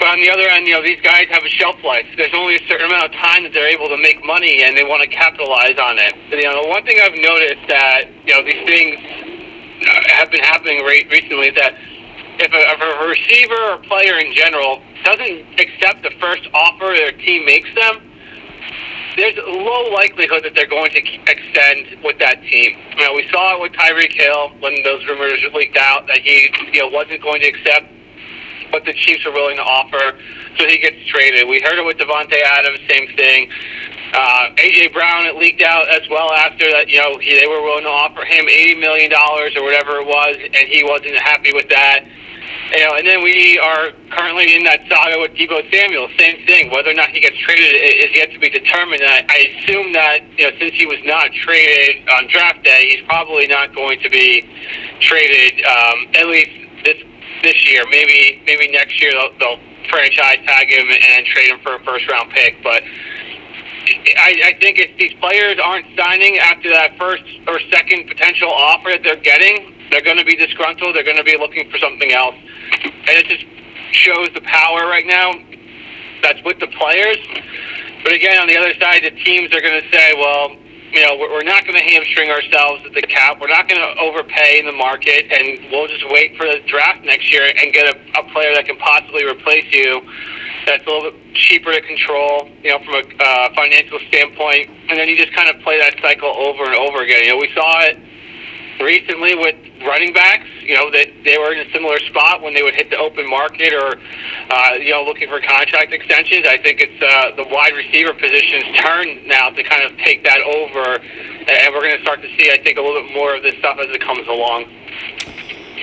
But 0.00 0.16
on 0.16 0.20
the 0.24 0.32
other 0.32 0.48
end, 0.48 0.64
you 0.66 0.72
know, 0.72 0.80
these 0.80 1.00
guys 1.04 1.28
have 1.28 1.44
a 1.44 1.52
shelf 1.60 1.76
life. 1.84 2.08
There's 2.16 2.32
only 2.32 2.56
a 2.56 2.64
certain 2.64 2.88
amount 2.88 3.12
of 3.12 3.20
time 3.20 3.44
that 3.44 3.52
they're 3.52 3.68
able 3.68 3.92
to 3.92 4.00
make 4.00 4.24
money, 4.24 4.64
and 4.64 4.72
they 4.72 4.82
want 4.82 5.04
to 5.04 5.10
capitalize 5.12 5.76
on 5.76 6.00
it. 6.00 6.16
You 6.32 6.48
know, 6.48 6.72
one 6.72 6.88
thing 6.88 6.96
I've 7.04 7.20
noticed 7.20 7.68
that 7.68 8.08
you 8.24 8.32
know 8.32 8.40
these 8.40 8.64
things 8.64 8.96
uh, 8.96 10.16
have 10.16 10.32
been 10.32 10.40
happening 10.40 10.80
re- 10.88 11.04
recently 11.12 11.52
is 11.52 11.56
that 11.60 11.76
if 12.40 12.48
a, 12.48 12.62
if 12.64 12.80
a 12.80 12.90
receiver 13.12 13.60
or 13.76 13.78
player 13.84 14.16
in 14.16 14.32
general 14.32 14.80
doesn't 15.04 15.60
accept 15.60 16.00
the 16.00 16.16
first 16.16 16.48
offer 16.56 16.96
their 16.96 17.12
team 17.20 17.44
makes 17.44 17.68
them, 17.76 18.00
there's 19.20 19.36
a 19.36 19.52
low 19.52 19.92
likelihood 19.92 20.48
that 20.48 20.56
they're 20.56 20.64
going 20.64 20.96
to 20.96 21.00
extend 21.28 22.00
with 22.00 22.16
that 22.24 22.40
team. 22.48 22.72
You 22.96 23.04
know, 23.04 23.12
we 23.12 23.28
saw 23.28 23.52
it 23.52 23.60
with 23.60 23.76
Tyreek 23.76 24.16
Hill 24.16 24.56
when 24.64 24.80
those 24.80 25.04
rumors 25.04 25.44
leaked 25.52 25.76
out 25.76 26.08
that 26.08 26.24
he 26.24 26.48
you 26.72 26.80
know 26.80 26.88
wasn't 26.88 27.20
going 27.20 27.44
to 27.44 27.48
accept 27.52 27.99
what 28.72 28.84
the 28.84 28.92
Chiefs 28.92 29.26
are 29.26 29.32
willing 29.32 29.56
to 29.56 29.62
offer, 29.62 30.18
so 30.58 30.66
he 30.66 30.78
gets 30.78 30.96
traded. 31.06 31.48
We 31.48 31.60
heard 31.60 31.78
it 31.78 31.84
with 31.84 31.98
Davante 31.98 32.40
Adams, 32.42 32.80
same 32.88 33.08
thing. 33.16 33.50
Uh, 34.12 34.50
AJ 34.58 34.92
Brown, 34.92 35.26
it 35.26 35.36
leaked 35.36 35.62
out 35.62 35.88
as 35.88 36.02
well 36.10 36.32
after 36.32 36.70
that. 36.70 36.88
You 36.88 36.98
know, 36.98 37.18
he, 37.18 37.38
they 37.38 37.46
were 37.46 37.62
willing 37.62 37.84
to 37.84 37.94
offer 37.94 38.24
him 38.24 38.48
eighty 38.48 38.74
million 38.74 39.10
dollars 39.10 39.54
or 39.54 39.62
whatever 39.62 40.02
it 40.02 40.06
was, 40.06 40.34
and 40.34 40.66
he 40.66 40.82
wasn't 40.82 41.14
happy 41.22 41.52
with 41.52 41.68
that. 41.70 42.02
You 42.74 42.86
know, 42.86 42.94
and 42.98 43.06
then 43.06 43.22
we 43.22 43.58
are 43.58 43.90
currently 44.10 44.54
in 44.54 44.62
that 44.64 44.80
saga 44.90 45.18
with 45.18 45.32
Deebo 45.34 45.62
Samuel. 45.70 46.08
Same 46.18 46.38
thing. 46.46 46.70
Whether 46.70 46.90
or 46.90 46.94
not 46.94 47.10
he 47.10 47.20
gets 47.20 47.38
traded 47.38 47.74
is 47.74 48.10
yet 48.14 48.30
to 48.30 48.38
be 48.38 48.50
determined. 48.50 49.02
I, 49.02 49.26
I 49.28 49.38
assume 49.54 49.92
that 49.94 50.22
you 50.38 50.50
know, 50.50 50.56
since 50.58 50.74
he 50.74 50.86
was 50.86 50.98
not 51.04 51.30
traded 51.46 52.08
on 52.08 52.26
draft 52.30 52.62
day, 52.62 52.90
he's 52.90 53.06
probably 53.06 53.46
not 53.46 53.74
going 53.74 53.98
to 54.02 54.10
be 54.10 54.42
traded 55.00 55.62
um, 55.66 56.06
at 56.14 56.26
least 56.26 56.50
this 56.84 56.98
this 57.42 57.58
year. 57.70 57.84
Maybe 57.90 58.42
maybe 58.46 58.68
next 58.70 59.00
year 59.00 59.12
they'll, 59.12 59.32
they'll 59.38 59.60
franchise 59.88 60.38
tag 60.46 60.70
him 60.70 60.86
and 60.88 61.26
trade 61.26 61.50
him 61.50 61.60
for 61.62 61.76
a 61.76 61.84
first 61.84 62.08
round 62.10 62.30
pick. 62.32 62.62
But 62.62 62.82
I, 64.18 64.54
I 64.54 64.58
think 64.60 64.78
if 64.78 64.96
these 64.98 65.14
players 65.20 65.58
aren't 65.62 65.86
signing 65.96 66.38
after 66.38 66.70
that 66.70 66.96
first 66.98 67.24
or 67.48 67.58
second 67.72 68.06
potential 68.06 68.50
offer 68.50 68.90
that 68.90 69.02
they're 69.02 69.16
getting, 69.16 69.74
they're 69.90 70.04
going 70.04 70.18
to 70.18 70.24
be 70.24 70.36
disgruntled. 70.36 70.94
They're 70.94 71.04
going 71.04 71.16
to 71.16 71.24
be 71.24 71.36
looking 71.36 71.70
for 71.70 71.78
something 71.78 72.12
else, 72.12 72.36
and 72.82 73.14
it 73.18 73.26
just 73.26 73.44
shows 73.92 74.30
the 74.34 74.42
power 74.42 74.86
right 74.86 75.06
now 75.06 75.34
that's 76.22 76.38
with 76.44 76.60
the 76.60 76.68
players. 76.68 77.18
But 78.04 78.12
again, 78.12 78.40
on 78.40 78.46
the 78.46 78.56
other 78.56 78.72
side, 78.78 79.02
the 79.02 79.10
teams 79.24 79.52
are 79.54 79.60
going 79.60 79.80
to 79.82 79.88
say, 79.90 80.12
well, 80.16 80.56
you 80.92 81.00
know, 81.06 81.16
we're 81.16 81.46
not 81.46 81.64
going 81.64 81.78
to 81.78 81.86
hamstring 81.86 82.30
ourselves 82.30 82.82
at 82.84 82.92
the 82.94 83.02
cap. 83.02 83.38
We're 83.40 83.52
not 83.52 83.68
going 83.68 83.80
to 83.80 84.00
overpay 84.00 84.58
in 84.58 84.66
the 84.66 84.74
market, 84.74 85.30
and 85.30 85.70
we'll 85.70 85.86
just 85.86 86.04
wait 86.10 86.36
for 86.36 86.46
the 86.46 86.58
draft 86.66 87.04
next 87.04 87.30
year 87.32 87.46
and 87.46 87.72
get 87.72 87.86
a, 87.86 87.94
a 88.18 88.24
player 88.32 88.54
that 88.54 88.66
can 88.66 88.76
possibly 88.78 89.24
replace 89.24 89.66
you. 89.70 90.02
That's 90.66 90.84
a 90.86 90.90
little 90.90 91.10
bit 91.10 91.34
cheaper 91.34 91.72
to 91.72 91.80
control, 91.80 92.50
you 92.62 92.70
know, 92.70 92.78
from 92.84 92.94
a 92.94 93.04
uh, 93.22 93.54
financial 93.54 93.98
standpoint. 94.08 94.68
And 94.90 94.98
then 94.98 95.08
you 95.08 95.16
just 95.16 95.32
kind 95.32 95.48
of 95.48 95.62
play 95.62 95.78
that 95.78 95.94
cycle 96.02 96.28
over 96.28 96.64
and 96.64 96.74
over 96.74 97.02
again. 97.02 97.24
You 97.24 97.30
know, 97.32 97.38
we 97.38 97.50
saw 97.54 97.80
it 97.86 97.96
recently 98.80 99.34
with 99.36 99.56
running 99.86 100.12
backs, 100.12 100.48
you 100.62 100.74
know, 100.74 100.90
that 100.90 101.08
they 101.24 101.38
were 101.38 101.52
in 101.52 101.66
a 101.66 101.72
similar 101.72 101.98
spot 102.10 102.42
when 102.42 102.54
they 102.54 102.62
would 102.62 102.74
hit 102.74 102.90
the 102.90 102.98
open 102.98 103.28
market 103.28 103.72
or, 103.72 103.96
uh, 104.50 104.74
you 104.74 104.90
know, 104.90 105.04
looking 105.04 105.28
for 105.28 105.40
contract 105.40 105.92
extensions. 105.92 106.46
I 106.46 106.58
think 106.58 106.80
it's 106.80 107.00
uh, 107.02 107.36
the 107.36 107.48
wide 107.48 107.72
receiver 107.74 108.12
position's 108.12 108.76
turn 108.80 109.26
now 109.26 109.50
to 109.50 109.62
kind 109.62 109.82
of 109.82 109.96
take 109.98 110.24
that 110.24 110.40
over, 110.40 110.98
and 110.98 111.74
we're 111.74 111.82
going 111.82 111.96
to 111.96 112.02
start 112.02 112.22
to 112.22 112.28
see, 112.36 112.50
I 112.50 112.62
think, 112.62 112.78
a 112.78 112.82
little 112.82 113.02
bit 113.02 113.12
more 113.12 113.36
of 113.36 113.42
this 113.42 113.56
stuff 113.58 113.78
as 113.78 113.88
it 113.90 114.00
comes 114.00 114.26
along. 114.28 114.64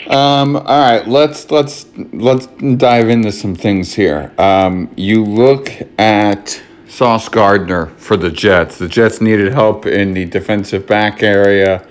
Um, 0.08 0.56
all 0.56 0.64
right, 0.64 1.06
let's 1.06 1.52
let's 1.52 1.86
let's 2.14 2.48
dive 2.78 3.10
into 3.10 3.32
some 3.32 3.56
things 3.56 3.94
here. 3.94 4.32
Um, 4.38 4.90
you 4.96 5.22
look 5.24 5.70
at 6.00 6.62
Sauce 6.88 7.28
Gardner 7.28 7.88
for 7.98 8.16
the 8.16 8.32
Jets. 8.32 8.78
The 8.78 8.88
Jets 8.88 9.20
needed 9.20 9.52
help 9.52 9.86
in 9.86 10.14
the 10.14 10.24
defensive 10.24 10.88
back 10.88 11.22
area, 11.24 11.86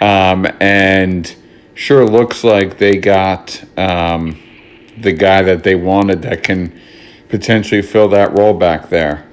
um, 0.00 0.46
and 0.60 1.34
sure 1.74 2.06
looks 2.06 2.44
like 2.44 2.78
they 2.78 2.96
got 2.96 3.62
um, 3.78 4.40
the 4.98 5.12
guy 5.12 5.42
that 5.42 5.62
they 5.64 5.74
wanted 5.74 6.22
that 6.22 6.42
can 6.42 6.78
potentially 7.28 7.82
fill 7.82 8.08
that 8.08 8.36
role 8.36 8.54
back 8.54 8.88
there. 8.88 9.26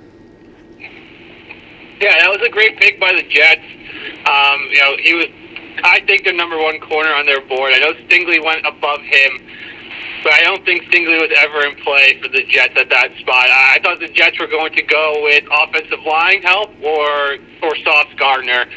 Yeah, 2.00 2.13
that 2.19 2.29
was 2.29 2.41
a 2.45 2.50
great 2.50 2.79
pick 2.79 3.00
by 3.00 3.12
the 3.12 3.24
Jets. 3.24 3.65
Um, 4.29 4.62
you 4.69 4.81
know, 4.81 4.97
he 5.01 5.13
was, 5.15 5.27
I 5.83 6.01
think, 6.05 6.25
the 6.25 6.33
number 6.33 6.57
one 6.57 6.79
corner 6.79 7.13
on 7.13 7.25
their 7.25 7.41
board. 7.41 7.74
I 7.74 7.79
know 7.79 7.93
Stingley 8.05 8.43
went 8.43 8.65
above 8.65 9.01
him, 9.01 9.46
but 10.27 10.34
I 10.34 10.43
don't 10.43 10.65
think 10.65 10.84
Stingley 10.91 11.22
was 11.24 11.31
ever 11.39 11.63
in 11.63 11.79
play 11.88 12.19
for 12.22 12.27
the 12.27 12.43
Jets 12.51 12.75
at 12.75 12.89
that 12.89 13.15
spot. 13.15 13.48
I 13.48 13.79
thought 13.81 14.01
the 14.01 14.12
Jets 14.12 14.38
were 14.41 14.51
going 14.51 14.75
to 14.75 14.84
go 14.84 15.24
with 15.24 15.46
offensive 15.48 16.03
line 16.03 16.43
help 16.43 16.67
or 16.84 17.39
or 17.63 17.72
Sauce 17.79 18.12
Gardner, 18.19 18.67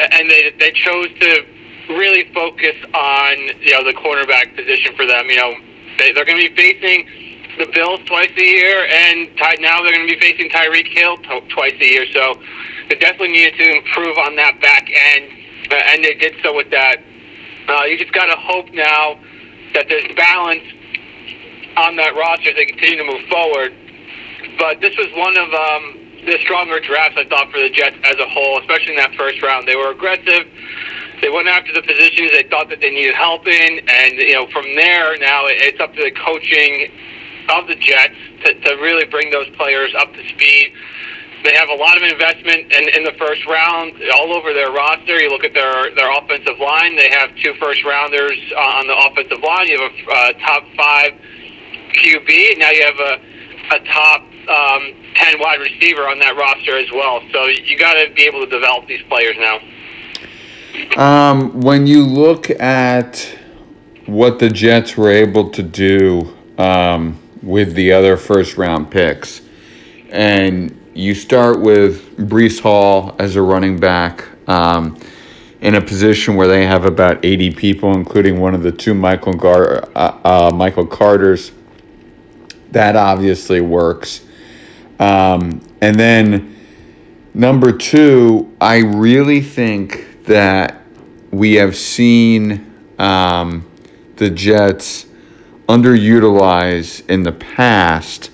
and 0.00 0.30
they 0.30 0.56
they 0.58 0.72
chose 0.72 1.12
to 1.20 1.44
really 1.92 2.32
focus 2.32 2.72
on 2.96 3.36
you 3.60 3.76
know 3.76 3.84
the 3.84 3.92
cornerback 3.92 4.56
position 4.56 4.96
for 4.96 5.04
them. 5.04 5.28
You 5.28 5.36
know, 5.36 5.52
they, 6.00 6.12
they're 6.16 6.24
going 6.24 6.40
to 6.40 6.48
be 6.48 6.56
facing 6.56 7.04
the 7.60 7.68
Bills 7.68 8.00
twice 8.06 8.32
a 8.38 8.42
year, 8.42 8.88
and 8.88 9.28
ty- 9.36 9.60
now 9.60 9.82
they're 9.82 9.92
going 9.92 10.08
to 10.08 10.14
be 10.14 10.20
facing 10.24 10.48
Tyreek 10.48 10.88
Hill 10.88 11.18
t- 11.18 11.52
twice 11.52 11.76
a 11.82 11.84
year. 11.84 12.06
So 12.14 12.40
they 12.88 12.96
definitely 12.96 13.36
needed 13.36 13.60
to 13.60 13.76
improve 13.76 14.16
on 14.16 14.36
that 14.36 14.56
back 14.62 14.88
end, 14.88 15.28
uh, 15.68 15.92
and 15.92 16.02
they 16.02 16.14
did 16.14 16.32
so 16.42 16.56
with 16.56 16.70
that. 16.70 17.04
Uh, 17.68 17.84
you 17.92 17.98
just 17.98 18.14
got 18.14 18.24
to 18.32 18.40
hope 18.40 18.72
now 18.72 19.20
that 19.74 19.84
there's 19.90 20.08
balance 20.16 20.64
on 21.76 21.96
that 21.96 22.14
roster 22.14 22.52
they 22.54 22.66
continue 22.66 22.98
to 22.98 23.04
move 23.04 23.26
forward. 23.28 23.74
But 24.58 24.80
this 24.80 24.94
was 24.96 25.08
one 25.16 25.36
of 25.36 25.48
um, 25.52 26.04
the 26.26 26.38
stronger 26.40 26.80
drafts 26.80 27.18
I 27.18 27.24
thought 27.28 27.50
for 27.50 27.60
the 27.60 27.70
Jets 27.70 27.96
as 28.04 28.16
a 28.18 28.28
whole, 28.28 28.60
especially 28.60 28.96
in 28.96 29.00
that 29.00 29.14
first 29.16 29.42
round. 29.42 29.68
They 29.68 29.76
were 29.76 29.90
aggressive. 29.90 30.48
They 31.20 31.30
went 31.30 31.48
after 31.48 31.72
the 31.72 31.82
positions 31.82 32.32
they 32.32 32.44
thought 32.48 32.68
that 32.68 32.80
they 32.80 32.90
needed 32.90 33.14
help 33.14 33.46
in, 33.46 33.80
and 33.88 34.12
you 34.18 34.34
know 34.34 34.46
from 34.52 34.64
there 34.74 35.16
now 35.18 35.46
it's 35.46 35.80
up 35.80 35.94
to 35.94 36.02
the 36.02 36.12
coaching 36.12 36.92
of 37.48 37.66
the 37.68 37.76
Jets 37.76 38.16
to, 38.44 38.54
to 38.54 38.70
really 38.80 39.04
bring 39.04 39.30
those 39.30 39.48
players 39.56 39.94
up 39.98 40.12
to 40.12 40.22
speed. 40.28 40.72
They 41.44 41.52
have 41.52 41.68
a 41.68 41.76
lot 41.76 41.98
of 41.98 42.02
investment 42.02 42.72
in, 42.72 42.88
in 42.96 43.04
the 43.04 43.12
first 43.20 43.44
round 43.44 43.92
all 44.16 44.32
over 44.32 44.54
their 44.54 44.72
roster. 44.72 45.20
You 45.20 45.28
look 45.28 45.44
at 45.44 45.52
their, 45.52 45.94
their 45.94 46.08
offensive 46.08 46.58
line, 46.58 46.96
they 46.96 47.10
have 47.10 47.36
two 47.36 47.52
first 47.60 47.84
rounders 47.84 48.40
on 48.56 48.86
the 48.88 48.96
offensive 48.96 49.44
line. 49.44 49.68
You 49.68 49.76
have 49.76 49.92
a 49.92 50.10
uh, 50.10 50.32
top 50.40 50.64
five 50.74 51.12
QB, 51.94 52.50
and 52.52 52.60
now 52.60 52.70
you 52.70 52.84
have 52.84 53.00
a, 53.00 53.76
a 53.76 53.84
top 53.86 54.22
um, 54.48 54.94
10 55.14 55.40
wide 55.40 55.60
receiver 55.60 56.08
on 56.08 56.18
that 56.18 56.36
roster 56.36 56.76
as 56.76 56.90
well. 56.92 57.20
So 57.32 57.46
you 57.46 57.78
got 57.78 57.94
to 57.94 58.12
be 58.14 58.24
able 58.24 58.40
to 58.40 58.50
develop 58.50 58.86
these 58.86 59.02
players 59.08 59.36
now. 59.38 59.60
Um, 60.96 61.60
when 61.60 61.86
you 61.86 62.04
look 62.04 62.50
at 62.50 63.38
what 64.06 64.38
the 64.38 64.50
Jets 64.50 64.96
were 64.96 65.10
able 65.10 65.50
to 65.50 65.62
do 65.62 66.36
um, 66.58 67.18
with 67.42 67.74
the 67.74 67.92
other 67.92 68.16
first 68.16 68.56
round 68.56 68.90
picks. 68.90 69.42
And 70.10 70.80
you 70.94 71.14
start 71.14 71.60
with 71.60 72.16
Breece 72.16 72.60
Hall 72.60 73.14
as 73.18 73.36
a 73.36 73.42
running 73.42 73.78
back 73.78 74.26
um, 74.48 74.98
in 75.60 75.74
a 75.74 75.80
position 75.80 76.36
where 76.36 76.46
they 76.46 76.66
have 76.66 76.84
about 76.84 77.24
80 77.24 77.52
people, 77.52 77.94
including 77.94 78.40
one 78.40 78.54
of 78.54 78.62
the 78.62 78.70
two 78.70 78.94
Michael, 78.94 79.32
Gar- 79.32 79.88
uh, 79.94 80.18
uh, 80.24 80.52
Michael 80.54 80.86
Carters. 80.86 81.52
That 82.74 82.96
obviously 82.96 83.60
works. 83.60 84.24
Um, 84.98 85.60
and 85.80 85.98
then 85.98 86.56
number 87.32 87.72
two, 87.72 88.54
I 88.60 88.78
really 88.78 89.40
think 89.40 90.24
that 90.24 90.82
we 91.30 91.54
have 91.54 91.76
seen 91.76 92.72
um, 92.98 93.64
the 94.16 94.28
Jets 94.28 95.06
underutilize 95.68 97.08
in 97.08 97.22
the 97.22 97.32
past 97.32 98.30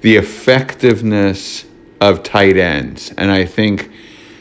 the 0.00 0.16
effectiveness 0.16 1.66
of 2.00 2.22
tight 2.22 2.56
ends. 2.56 3.12
And 3.16 3.30
I 3.30 3.44
think 3.44 3.90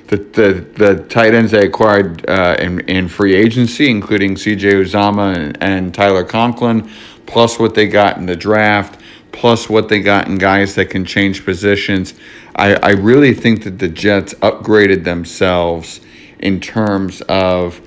that 0.07 0.33
the, 0.33 0.65
the 0.75 1.03
tight 1.03 1.33
ends 1.33 1.51
they 1.51 1.65
acquired 1.65 2.27
uh, 2.29 2.55
in, 2.59 2.79
in 2.81 3.09
free 3.09 3.35
agency, 3.35 3.89
including 3.89 4.35
CJ 4.35 4.83
Uzomah 4.83 5.35
and, 5.35 5.57
and 5.61 5.93
Tyler 5.93 6.23
Conklin, 6.23 6.89
plus 7.25 7.59
what 7.59 7.75
they 7.75 7.87
got 7.87 8.17
in 8.17 8.25
the 8.25 8.35
draft, 8.35 9.00
plus 9.31 9.69
what 9.69 9.89
they 9.89 10.01
got 10.01 10.27
in 10.27 10.37
guys 10.37 10.75
that 10.75 10.89
can 10.89 11.05
change 11.05 11.45
positions. 11.45 12.13
I, 12.55 12.75
I 12.75 12.89
really 12.91 13.33
think 13.33 13.63
that 13.63 13.79
the 13.79 13.87
Jets 13.87 14.33
upgraded 14.35 15.03
themselves 15.03 16.01
in 16.39 16.59
terms 16.59 17.21
of 17.21 17.81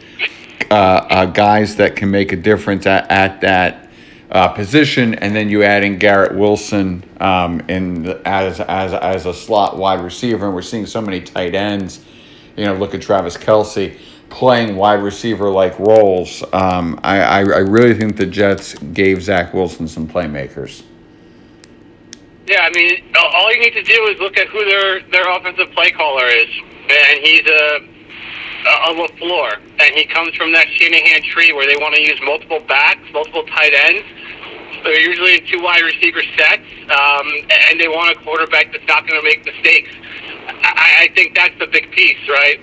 uh, 0.71 0.75
uh, 0.75 1.27
guys 1.27 1.77
that 1.77 1.97
can 1.97 2.11
make 2.11 2.33
a 2.33 2.37
difference 2.37 2.87
at, 2.87 3.11
at 3.11 3.41
that 3.43 3.91
uh, 4.31 4.49
position, 4.49 5.15
and 5.17 5.35
then 5.35 5.49
you 5.49 5.63
add 5.63 5.85
in 5.85 5.99
Garrett 5.99 6.35
Wilson 6.35 7.05
um, 7.21 7.61
in 7.69 8.03
the, 8.03 8.21
as 8.27 8.61
as 8.61 8.93
as 8.95 9.27
a 9.27 9.35
slot 9.35 9.77
wide 9.77 10.01
receiver, 10.01 10.47
and 10.47 10.55
we're 10.55 10.63
seeing 10.63 10.87
so 10.87 11.01
many 11.01 11.21
tight 11.21 11.55
ends. 11.55 12.05
You 12.57 12.65
know, 12.65 12.75
look 12.75 12.95
at 12.95 13.03
Travis 13.03 13.37
Kelce 13.37 13.99
playing 14.31 14.77
wide 14.77 15.03
receiver 15.03 15.51
like 15.51 15.79
roles. 15.79 16.43
Um, 16.53 16.99
I, 17.05 17.21
I 17.21 17.39
I 17.41 17.59
really 17.59 17.95
think 17.95 18.17
the 18.17 18.27
Jets 18.27 18.75
gave 18.75 19.23
Zach 19.23 19.55
Wilson 19.55 19.87
some 19.87 20.09
playmakers. 20.09 20.83
Yeah, 22.47 22.61
I 22.61 22.71
mean, 22.77 23.03
all 23.17 23.53
you 23.53 23.61
need 23.61 23.73
to 23.73 23.83
do 23.83 24.07
is 24.09 24.21
look 24.21 24.37
at 24.37 24.49
who 24.49 24.65
their 24.65 25.01
their 25.11 25.29
offensive 25.35 25.71
play 25.73 25.91
caller 25.91 26.27
is, 26.27 26.49
and 26.91 27.19
he's 27.21 27.47
a 27.47 27.81
a 28.65 28.95
LaFleur, 28.95 29.61
and 29.81 29.95
he 29.95 30.05
comes 30.07 30.35
from 30.35 30.53
that 30.53 30.67
Shanahan 30.69 31.23
tree 31.23 31.53
where 31.53 31.67
they 31.67 31.77
want 31.77 31.95
to 31.95 32.01
use 32.01 32.19
multiple 32.23 32.61
backs, 32.67 33.01
multiple 33.13 33.45
tight 33.45 33.75
ends, 33.75 34.05
they're 34.85 35.01
usually 35.01 35.37
in 35.37 35.47
two 35.47 35.63
wide 35.63 35.81
receiver 35.83 36.23
sets, 36.37 36.63
um, 36.91 37.27
and 37.71 37.81
they 37.81 37.89
want 37.89 38.15
a 38.15 38.21
quarterback 38.21 38.71
that's 38.71 38.87
not 38.87 39.09
going 39.09 39.19
to 39.19 39.27
make 39.27 39.45
mistakes. 39.45 39.91
I, 40.47 41.09
I 41.09 41.15
think 41.15 41.35
that's 41.35 41.59
the 41.59 41.67
big 41.67 41.91
piece, 41.91 42.29
right? 42.29 42.61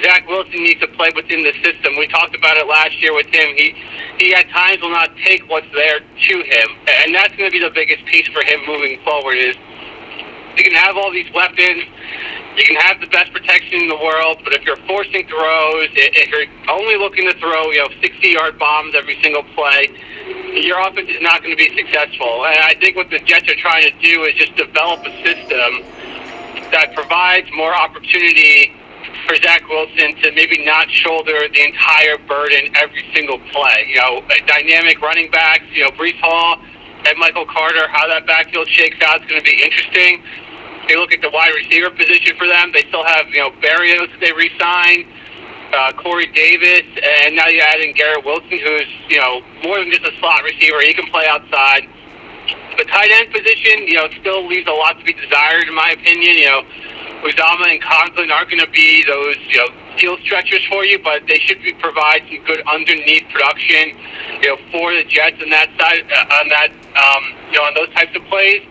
Zach 0.00 0.26
Wilson 0.26 0.64
needs 0.64 0.80
to 0.80 0.88
play 0.88 1.10
within 1.14 1.44
the 1.44 1.52
system. 1.60 1.96
We 1.98 2.08
talked 2.08 2.34
about 2.34 2.56
it 2.56 2.66
last 2.66 3.00
year 3.02 3.14
with 3.14 3.28
him. 3.28 3.54
He 3.56 3.76
he 4.18 4.34
at 4.34 4.48
times 4.48 4.80
will 4.80 4.90
not 4.90 5.10
take 5.24 5.44
what's 5.48 5.68
there 5.72 6.00
to 6.00 6.34
him, 6.42 6.68
and 7.04 7.14
that's 7.14 7.34
going 7.36 7.50
to 7.50 7.54
be 7.54 7.60
the 7.60 7.74
biggest 7.74 8.04
piece 8.06 8.26
for 8.28 8.42
him 8.44 8.64
moving 8.66 8.98
forward. 9.04 9.36
Is 9.36 9.56
you 10.56 10.64
can 10.64 10.74
have 10.74 10.96
all 10.96 11.10
these 11.10 11.30
weapons, 11.32 11.84
you 12.56 12.64
can 12.64 12.76
have 12.76 13.00
the 13.00 13.06
best 13.08 13.32
protection 13.32 13.80
in 13.80 13.88
the 13.88 13.96
world, 13.96 14.40
but 14.44 14.52
if 14.52 14.62
you're 14.64 14.80
forcing 14.84 15.26
throws, 15.26 15.88
if 15.96 16.28
you're 16.28 16.44
only 16.68 16.96
looking 16.96 17.24
to 17.24 17.32
throw, 17.38 17.70
you 17.72 17.78
know, 17.78 17.88
60-yard 18.04 18.58
bombs 18.58 18.94
every 18.94 19.16
single 19.22 19.44
play, 19.56 19.88
your 20.60 20.78
offense 20.80 21.08
is 21.08 21.22
not 21.22 21.42
going 21.42 21.56
to 21.56 21.56
be 21.56 21.74
successful. 21.74 22.44
And 22.44 22.58
I 22.60 22.74
think 22.78 22.96
what 22.96 23.08
the 23.08 23.18
Jets 23.20 23.48
are 23.48 23.56
trying 23.56 23.88
to 23.88 23.94
do 24.04 24.24
is 24.24 24.34
just 24.36 24.54
develop 24.56 25.00
a 25.06 25.12
system 25.24 25.80
that 26.70 26.92
provides 26.94 27.48
more 27.56 27.74
opportunity 27.74 28.72
for 29.32 29.40
Zach 29.40 29.66
Wilson 29.68 30.14
to 30.20 30.32
maybe 30.32 30.62
not 30.64 30.90
shoulder 30.90 31.48
the 31.48 31.62
entire 31.64 32.18
burden 32.28 32.68
every 32.76 33.04
single 33.14 33.38
play. 33.48 33.88
You 33.88 33.96
know, 33.96 34.20
dynamic 34.46 35.00
running 35.00 35.30
backs, 35.30 35.64
you 35.72 35.84
know, 35.84 35.90
Breece 35.92 36.20
Hall 36.20 36.60
and 37.06 37.18
Michael 37.18 37.46
Carter, 37.46 37.88
how 37.88 38.06
that 38.08 38.26
backfield 38.26 38.68
shakes 38.68 38.98
out 39.00 39.22
is 39.22 39.28
going 39.28 39.40
to 39.40 39.48
be 39.48 39.56
interesting. 39.62 40.22
They 40.88 40.96
look 40.96 41.12
at 41.12 41.22
the 41.22 41.30
wide 41.30 41.54
receiver 41.56 41.90
position 41.90 42.36
for 42.36 42.46
them. 42.46 42.72
They 42.74 42.84
still 42.88 43.04
have, 43.04 43.28
you 43.30 43.40
know, 43.40 43.50
Berrios 43.62 44.12
they 44.20 44.32
re-signed, 44.36 45.06
uh, 45.72 45.92
Corey 45.96 46.28
Davis, 46.34 46.84
and 47.00 47.36
now 47.36 47.48
you 47.48 47.60
add 47.60 47.80
in 47.80 47.94
Garrett 47.94 48.26
Wilson, 48.26 48.58
who's, 48.60 48.90
you 49.08 49.16
know, 49.16 49.40
more 49.64 49.78
than 49.78 49.88
just 49.90 50.04
a 50.04 50.12
slot 50.20 50.44
receiver. 50.44 50.82
He 50.82 50.92
can 50.92 51.08
play 51.08 51.24
outside. 51.26 51.88
The 52.78 52.84
tight 52.84 53.10
end 53.10 53.32
position, 53.32 53.86
you 53.86 53.94
know, 53.94 54.08
still 54.20 54.46
leaves 54.46 54.66
a 54.66 54.72
lot 54.72 54.98
to 54.98 55.04
be 55.04 55.12
desired, 55.12 55.68
in 55.68 55.74
my 55.74 55.90
opinion. 55.92 56.38
You 56.38 56.46
know, 56.46 56.62
Uzomah 57.22 57.70
and 57.70 57.82
Conklin 57.82 58.30
aren't 58.30 58.50
going 58.50 58.64
to 58.64 58.70
be 58.70 59.04
those, 59.04 59.36
you 59.48 59.58
know, 59.58 59.68
field 59.98 60.20
stretchers 60.24 60.64
for 60.68 60.84
you, 60.84 60.98
but 61.04 61.22
they 61.28 61.38
should 61.38 61.62
be, 61.62 61.72
provide 61.74 62.22
some 62.28 62.42
good 62.44 62.62
underneath 62.66 63.28
production, 63.28 63.94
you 64.40 64.48
know, 64.48 64.56
for 64.72 64.94
the 64.94 65.04
Jets 65.04 65.36
on 65.42 65.50
that 65.50 65.68
side, 65.78 66.02
uh, 66.08 66.40
on 66.40 66.48
that, 66.48 66.70
um, 66.96 67.22
you 67.52 67.58
know, 67.58 67.64
on 67.68 67.74
those 67.74 67.92
types 67.94 68.14
of 68.16 68.24
plays. 68.26 68.62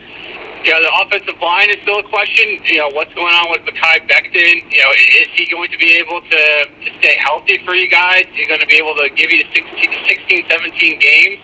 You 0.66 0.74
know, 0.74 0.82
the 0.82 0.94
offensive 1.02 1.42
line 1.42 1.70
is 1.70 1.78
still 1.82 2.00
a 2.00 2.08
question. 2.10 2.62
You 2.66 2.86
know, 2.86 2.90
what's 2.94 3.14
going 3.14 3.34
on 3.34 3.50
with 3.50 3.62
Mekhi 3.66 4.06
Becton? 4.06 4.62
You 4.70 4.82
know, 4.82 4.92
is 4.94 5.30
he 5.34 5.50
going 5.50 5.72
to 5.72 5.78
be 5.78 5.98
able 5.98 6.22
to, 6.22 6.42
to 6.86 6.90
stay 7.00 7.18
healthy 7.18 7.58
for 7.66 7.74
you 7.74 7.90
guys? 7.90 8.26
Is 8.30 8.36
he 8.36 8.46
going 8.46 8.60
to 8.60 8.68
be 8.68 8.78
able 8.78 8.94
to 8.96 9.10
give 9.10 9.32
you 9.32 9.42
16, 9.54 9.66
16 10.06 10.50
17 10.50 11.00
games? 11.00 11.40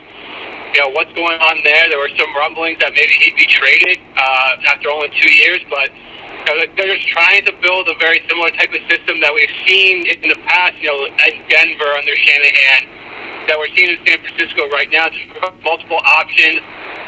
You 0.77 0.85
know, 0.85 0.93
what's 0.93 1.09
going 1.17 1.41
on 1.41 1.57
there? 1.65 1.89
There 1.89 1.97
were 1.97 2.13
some 2.21 2.29
rumblings 2.37 2.77
that 2.85 2.93
maybe 2.93 3.09
he'd 3.25 3.33
be 3.33 3.49
traded 3.49 3.97
uh, 4.13 4.69
after 4.69 4.93
only 4.93 5.09
two 5.09 5.33
years, 5.33 5.57
but 5.73 5.89
you 5.89 6.45
know, 6.53 6.69
they're 6.77 6.93
just 6.93 7.09
trying 7.09 7.41
to 7.49 7.53
build 7.65 7.89
a 7.89 7.97
very 7.97 8.21
similar 8.29 8.53
type 8.53 8.69
of 8.69 8.85
system 8.85 9.17
that 9.25 9.33
we've 9.33 9.57
seen 9.65 10.05
in 10.05 10.29
the 10.29 10.37
past, 10.45 10.77
you 10.77 10.93
know, 10.93 11.09
in 11.09 11.41
Denver 11.49 11.89
under 11.97 12.13
Shanahan 12.13 13.49
that 13.49 13.57
we're 13.57 13.73
seeing 13.73 13.89
in 13.89 13.97
San 14.05 14.21
Francisco 14.21 14.69
right 14.69 14.85
now. 14.93 15.09
Just 15.09 15.25
multiple 15.65 15.97
options 15.97 16.61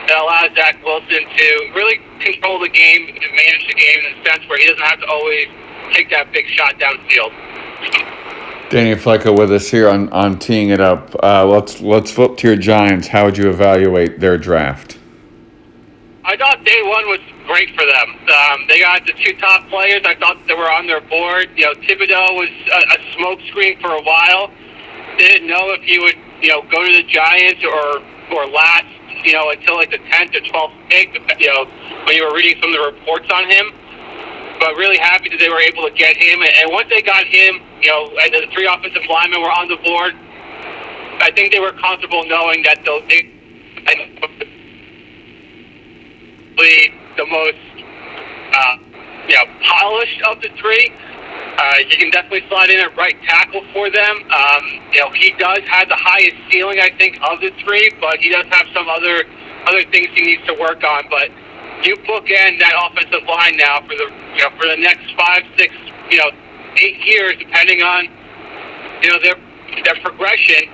that 0.10 0.18
allows 0.18 0.50
Zach 0.58 0.82
Wilson 0.82 1.30
to 1.30 1.48
really 1.78 2.02
control 2.26 2.58
the 2.58 2.74
game 2.74 3.06
and 3.06 3.22
manage 3.22 3.70
the 3.70 3.78
game 3.78 4.02
in 4.02 4.18
a 4.18 4.20
sense 4.26 4.50
where 4.50 4.58
he 4.58 4.66
doesn't 4.66 4.82
have 4.82 4.98
to 4.98 5.08
always 5.14 5.46
take 5.94 6.10
that 6.10 6.34
big 6.34 6.50
shot 6.58 6.74
downfield. 6.82 7.38
Danny 8.70 8.94
Flecko 8.94 9.36
with 9.36 9.52
us 9.52 9.68
here 9.68 9.90
on, 9.90 10.10
on 10.10 10.38
teeing 10.38 10.70
it 10.70 10.80
up. 10.80 11.16
Uh, 11.24 11.44
let's 11.46 11.82
let's 11.82 12.12
flip 12.12 12.38
to 12.38 12.48
your 12.48 12.56
Giants. 12.56 13.08
How 13.08 13.26
would 13.26 13.36
you 13.36 13.50
evaluate 13.50 14.20
their 14.20 14.38
draft? 14.38 15.00
I 16.24 16.38
thought 16.38 16.64
day 16.64 16.82
one 16.84 17.10
was 17.10 17.20
great 17.48 17.70
for 17.74 17.84
them. 17.84 18.10
Um, 18.30 18.68
they 18.68 18.80
got 18.80 19.04
the 19.08 19.14
two 19.14 19.34
top 19.38 19.68
players. 19.70 20.02
I 20.06 20.14
thought 20.16 20.38
they 20.48 20.54
were 20.54 20.70
on 20.72 20.86
their 20.86 21.02
board. 21.02 21.50
You 21.56 21.66
know, 21.66 21.74
Thibodeaux 21.82 22.38
was 22.38 22.50
a, 22.72 22.82
a 22.94 22.98
smokescreen 23.18 23.82
for 23.82 23.90
a 23.90 24.04
while. 24.04 24.52
They 25.18 25.28
didn't 25.28 25.48
know 25.48 25.74
if 25.74 25.82
he 25.82 25.98
would, 25.98 26.16
you 26.40 26.50
know, 26.50 26.62
go 26.70 26.86
to 26.86 26.94
the 26.94 27.04
Giants 27.10 27.64
or 27.66 28.06
or 28.38 28.46
last, 28.46 28.86
you 29.26 29.34
know, 29.34 29.50
until 29.50 29.78
like 29.78 29.90
the 29.90 29.98
tenth 30.14 30.36
or 30.36 30.42
twelfth 30.42 30.76
pick. 30.90 31.18
You 31.40 31.48
know, 31.48 31.66
when 32.06 32.16
you 32.16 32.24
were 32.24 32.36
reading 32.36 32.62
some 32.62 32.70
of 32.70 32.78
the 32.78 32.86
reports 32.86 33.26
on 33.34 33.50
him 33.50 33.74
but 34.60 34.75
really 34.75 34.98
happy 34.98 35.30
that 35.30 35.39
they 35.39 35.50
were 35.50 35.62
able 35.62 35.88
to 35.88 35.96
get 35.96 36.16
him. 36.18 36.44
And 36.44 36.72
once 36.72 36.88
they 36.89 37.01
got 37.01 37.25
him, 37.25 37.63
you 37.82 37.89
know, 37.89 38.12
and 38.20 38.34
the 38.34 38.48
three 38.54 38.68
offensive 38.68 39.04
linemen 39.10 39.42
were 39.42 39.51
on 39.51 39.68
the 39.68 39.80
board, 39.84 40.13
I 41.22 41.32
think 41.36 41.51
they 41.51 41.60
were 41.60 41.74
comfortable 41.74 42.24
knowing 42.28 42.63
that 42.63 42.84
they'll 42.86 43.06
be 43.08 43.39
the 47.20 47.25
most, 47.28 47.60
uh, 48.56 48.75
you 49.28 49.36
know, 49.36 49.46
polished 49.68 50.22
of 50.32 50.42
the 50.42 50.50
three. 50.60 50.92
Uh, 51.60 51.75
you 51.92 51.98
can 52.00 52.10
definitely 52.12 52.48
slide 52.48 52.70
in 52.70 52.80
at 52.80 52.96
right 52.96 53.16
tackle 53.28 53.63
for 53.74 53.92
them. 53.92 54.16
Um, 54.32 54.63
you 54.96 55.00
know, 55.04 55.12
he 55.12 55.36
does 55.38 55.60
have 55.68 55.89
the 55.89 56.00
highest 56.00 56.36
ceiling, 56.51 56.80
I 56.80 56.89
think, 56.98 57.20
of 57.20 57.39
the 57.42 57.51
three, 57.63 57.92
but 58.00 58.20
he 58.20 58.30
does 58.30 58.46
have 58.51 58.68
some 58.74 58.88
other 58.88 59.28
other 59.68 59.84
things 59.92 60.08
he 60.16 60.24
needs 60.24 60.44
to 60.48 60.56
work 60.56 60.84
on. 60.84 61.04
But 61.12 61.30
you 61.84 61.96
bookend 62.04 62.60
that 62.60 62.76
offensive 62.76 63.24
line 63.28 63.56
now 63.56 63.80
for 63.88 63.96
the 63.96 64.08
you 64.36 64.44
know 64.44 64.52
for 64.60 64.68
the 64.68 64.78
next 64.78 65.08
five, 65.16 65.44
six, 65.58 65.74
you 66.12 66.18
know, 66.18 66.32
eight 66.82 67.00
years, 67.06 67.36
depending 67.40 67.82
on 67.82 68.06
you 69.02 69.10
know 69.12 69.20
their 69.24 69.38
their 69.84 69.96
progression. 70.04 70.68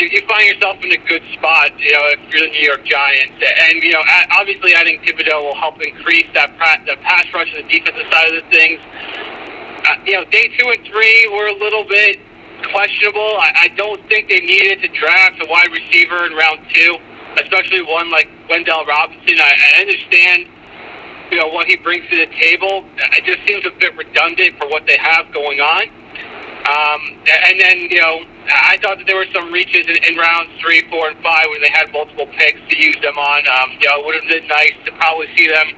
You, 0.00 0.08
you 0.08 0.24
find 0.26 0.48
yourself 0.48 0.80
in 0.80 0.90
a 0.90 1.02
good 1.04 1.20
spot, 1.36 1.68
you 1.78 1.92
know, 1.92 2.00
if 2.16 2.18
you're 2.32 2.48
the 2.48 2.52
New 2.56 2.64
York 2.64 2.82
Giants, 2.88 3.36
and 3.36 3.82
you 3.82 3.92
know, 3.92 4.02
obviously, 4.32 4.74
I 4.74 4.82
think 4.84 5.04
Thibodeaux 5.04 5.44
will 5.44 5.58
help 5.60 5.76
increase 5.82 6.26
that 6.32 6.48
the 6.86 6.96
pass 7.04 7.26
rush 7.34 7.52
and 7.54 7.68
the 7.68 7.68
defensive 7.68 8.08
side 8.10 8.32
of 8.32 8.42
the 8.42 8.48
things. 8.50 8.80
Uh, 9.84 9.94
you 10.06 10.14
know, 10.14 10.24
day 10.30 10.48
two 10.58 10.70
and 10.70 10.80
three 10.88 11.28
were 11.30 11.46
a 11.46 11.58
little 11.58 11.84
bit 11.84 12.18
questionable. 12.72 13.36
I, 13.36 13.68
I 13.68 13.68
don't 13.76 14.00
think 14.08 14.30
they 14.30 14.40
needed 14.40 14.80
to 14.80 14.88
draft 14.96 15.42
a 15.42 15.46
wide 15.50 15.70
receiver 15.70 16.24
in 16.26 16.32
round 16.32 16.64
two 16.72 16.96
especially 17.38 17.82
one 17.82 18.10
like 18.10 18.28
Wan'Dale 18.48 18.86
Robinson. 18.86 19.36
I, 19.40 19.52
I 19.52 19.80
understand, 19.80 20.46
you 21.30 21.38
know, 21.38 21.48
what 21.48 21.66
he 21.66 21.76
brings 21.76 22.08
to 22.10 22.16
the 22.16 22.30
table. 22.40 22.84
It 23.16 23.24
just 23.24 23.40
seems 23.46 23.64
a 23.64 23.70
bit 23.78 23.96
redundant 23.96 24.58
for 24.58 24.68
what 24.68 24.86
they 24.86 24.98
have 25.00 25.32
going 25.32 25.60
on. 25.60 25.88
Um, 26.62 27.00
and 27.26 27.58
then, 27.58 27.90
you 27.90 27.98
know, 27.98 28.22
I 28.46 28.78
thought 28.82 28.98
that 28.98 29.06
there 29.06 29.16
were 29.16 29.26
some 29.34 29.50
reaches 29.52 29.82
in, 29.88 29.98
in 30.04 30.14
rounds 30.14 30.50
three, 30.60 30.86
four, 30.90 31.08
and 31.08 31.18
five 31.22 31.46
where 31.50 31.58
they 31.58 31.72
had 31.72 31.90
multiple 31.92 32.26
picks 32.38 32.60
to 32.70 32.74
use 32.78 32.96
them 33.02 33.18
on. 33.18 33.42
Um, 33.48 33.74
you 33.80 33.88
know, 33.88 33.98
it 33.98 34.04
would 34.06 34.14
have 34.14 34.28
been 34.30 34.46
nice 34.46 34.76
to 34.86 34.92
probably 34.94 35.26
see 35.34 35.48
them, 35.48 35.74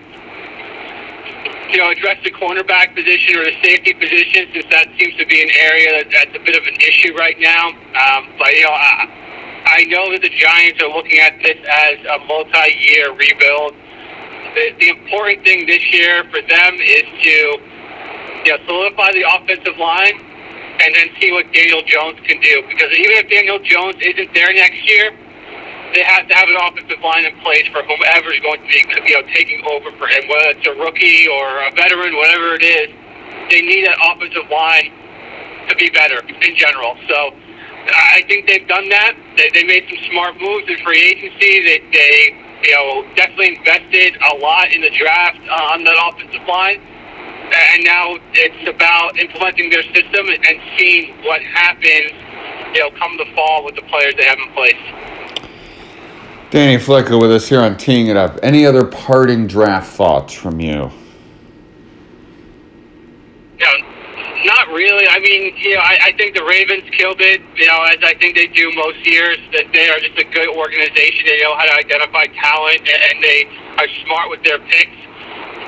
you 1.71 1.79
know, 1.79 1.89
address 1.89 2.21
the 2.25 2.33
cornerback 2.37 2.95
position 2.95 3.39
or 3.41 3.45
the 3.49 3.57
safety 3.65 3.95
position, 3.95 4.45
since 4.53 4.67
that 4.71 4.89
seems 5.01 5.17
to 5.17 5.25
be 5.25 5.41
an 5.41 5.51
area 5.57 6.05
that, 6.05 6.13
that's 6.13 6.37
a 6.37 6.43
bit 6.45 6.57
of 6.57 6.67
an 6.69 6.77
issue 6.77 7.17
right 7.17 7.39
now. 7.41 7.73
Um, 7.73 8.29
but 8.37 8.53
you 8.53 8.65
know, 8.69 8.77
I, 8.77 9.09
I 9.75 9.83
know 9.91 10.07
that 10.15 10.23
the 10.23 10.31
Giants 10.31 10.79
are 10.79 10.93
looking 10.95 11.19
at 11.19 11.35
this 11.43 11.59
as 11.59 11.99
a 12.07 12.23
multi-year 12.31 13.11
rebuild. 13.11 13.75
The, 14.55 14.71
the 14.79 14.89
important 14.95 15.43
thing 15.43 15.67
this 15.67 15.83
year 15.91 16.23
for 16.31 16.39
them 16.47 16.79
is 16.79 17.03
to 17.03 17.37
you 18.47 18.51
know, 18.55 18.59
solidify 18.71 19.11
the 19.19 19.27
offensive 19.27 19.75
line 19.75 20.15
and 20.79 20.95
then 20.95 21.11
see 21.19 21.35
what 21.35 21.51
Daniel 21.51 21.83
Jones 21.91 22.23
can 22.23 22.39
do. 22.39 22.63
Because 22.71 22.87
even 22.95 23.19
if 23.19 23.27
Daniel 23.27 23.59
Jones 23.67 23.99
isn't 23.99 24.31
there 24.31 24.55
next 24.55 24.79
year, 24.87 25.11
they 25.91 26.07
have 26.07 26.31
to 26.31 26.35
have 26.39 26.47
an 26.47 26.59
offensive 26.71 27.03
line 27.03 27.27
in 27.27 27.35
place 27.43 27.67
for 27.75 27.83
whomever 27.83 28.31
is 28.31 28.39
going 28.47 28.63
to 28.63 28.69
be 28.71 28.79
you 29.11 29.19
know 29.19 29.27
taking 29.35 29.59
over 29.67 29.91
for 29.99 30.07
him, 30.07 30.23
whether 30.31 30.55
it's 30.55 30.67
a 30.71 30.75
rookie 30.79 31.27
or 31.27 31.67
a 31.67 31.75
veteran, 31.75 32.15
whatever 32.15 32.55
it 32.55 32.63
is. 32.63 32.95
They 33.51 33.67
need 33.67 33.91
that 33.91 33.99
offensive 34.07 34.47
line 34.55 34.95
to 35.67 35.75
be 35.75 35.91
better 35.91 36.23
in 36.23 36.55
general. 36.55 36.95
So 37.11 37.35
I 37.87 38.23
think 38.29 38.47
they've 38.47 38.67
done 38.67 38.89
that. 38.89 39.17
They, 39.37 39.51
they 39.53 39.65
made 39.65 39.85
some 39.89 39.99
smart 40.11 40.41
moves 40.41 40.69
in 40.69 40.79
free 40.85 41.03
agency. 41.03 41.63
They, 41.65 41.83
they 41.93 42.45
you 42.65 42.73
know, 42.73 43.05
definitely 43.15 43.57
invested 43.57 44.17
a 44.17 44.35
lot 44.37 44.73
in 44.73 44.81
the 44.81 44.91
draft 44.91 45.39
uh, 45.49 45.73
on 45.75 45.85
that 45.85 45.97
offensive 46.01 46.47
line. 46.49 46.81
And 47.55 47.85
now 47.85 48.17
it's 48.33 48.69
about 48.69 49.19
implementing 49.19 49.71
their 49.71 49.83
system 49.83 50.27
and 50.29 50.61
seeing 50.79 51.15
what 51.25 51.43
happens, 51.43 52.13
you 52.75 52.81
know, 52.81 52.91
come 52.99 53.17
the 53.19 53.27
fall 53.35 53.65
with 53.65 53.77
the 53.77 53.83
players 53.83 54.15
they 54.17 54.25
have 54.25 54.39
in 54.39 54.53
place. 54.55 54.81
Danny 56.51 56.79
Flicker 56.79 57.19
with 57.19 57.33
us 57.33 57.49
here 57.49 57.61
on 57.61 57.77
Teeing 57.77 58.07
It 58.07 58.17
Up. 58.17 58.39
Any 58.43 58.65
other 58.65 58.85
parting 58.85 59.47
draft 59.47 59.93
thoughts 59.93 60.33
from 60.33 60.61
you? 60.61 60.91
Yeah, 63.59 63.94
not 64.45 64.69
really. 64.69 65.09
I 65.09 65.19
mean, 65.21 65.57
you 65.57 65.75
know, 65.75 65.81
I, 65.81 66.09
I 66.09 66.17
think 66.17 66.37
the 66.37 66.45
Ravens 66.45 66.85
killed 66.93 67.21
it. 67.21 67.41
You 67.57 67.67
know, 67.67 67.81
as 67.89 68.01
I 68.05 68.15
think 68.21 68.37
they 68.37 68.47
do 68.47 68.71
most 68.77 69.01
years. 69.09 69.41
That 69.57 69.73
they 69.73 69.89
are 69.89 69.99
just 69.99 70.17
a 70.21 70.29
good 70.29 70.53
organization. 70.53 71.25
They 71.27 71.41
know 71.41 71.57
how 71.57 71.65
to 71.65 71.77
identify 71.81 72.29
talent, 72.41 72.85
and 72.85 73.25
they 73.25 73.49
are 73.81 73.89
smart 74.05 74.29
with 74.29 74.45
their 74.45 74.61
picks. 74.61 75.01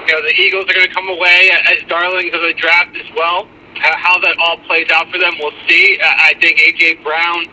You 0.07 0.13
know, 0.15 0.23
the 0.23 0.35
Eagles 0.39 0.69
are 0.69 0.77
going 0.77 0.87
to 0.87 0.95
come 0.95 1.09
away 1.09 1.51
as 1.51 1.83
darlings 1.89 2.31
of 2.37 2.45
the 2.45 2.55
draft 2.55 2.95
as 2.95 3.09
well. 3.17 3.49
How 3.77 4.17
that 4.21 4.37
all 4.39 4.57
plays 4.65 4.89
out 4.93 5.11
for 5.13 5.19
them, 5.19 5.37
we'll 5.41 5.57
see. 5.69 5.99
I 6.01 6.33
think 6.41 6.61
AJ 6.61 7.03
Brown. 7.03 7.49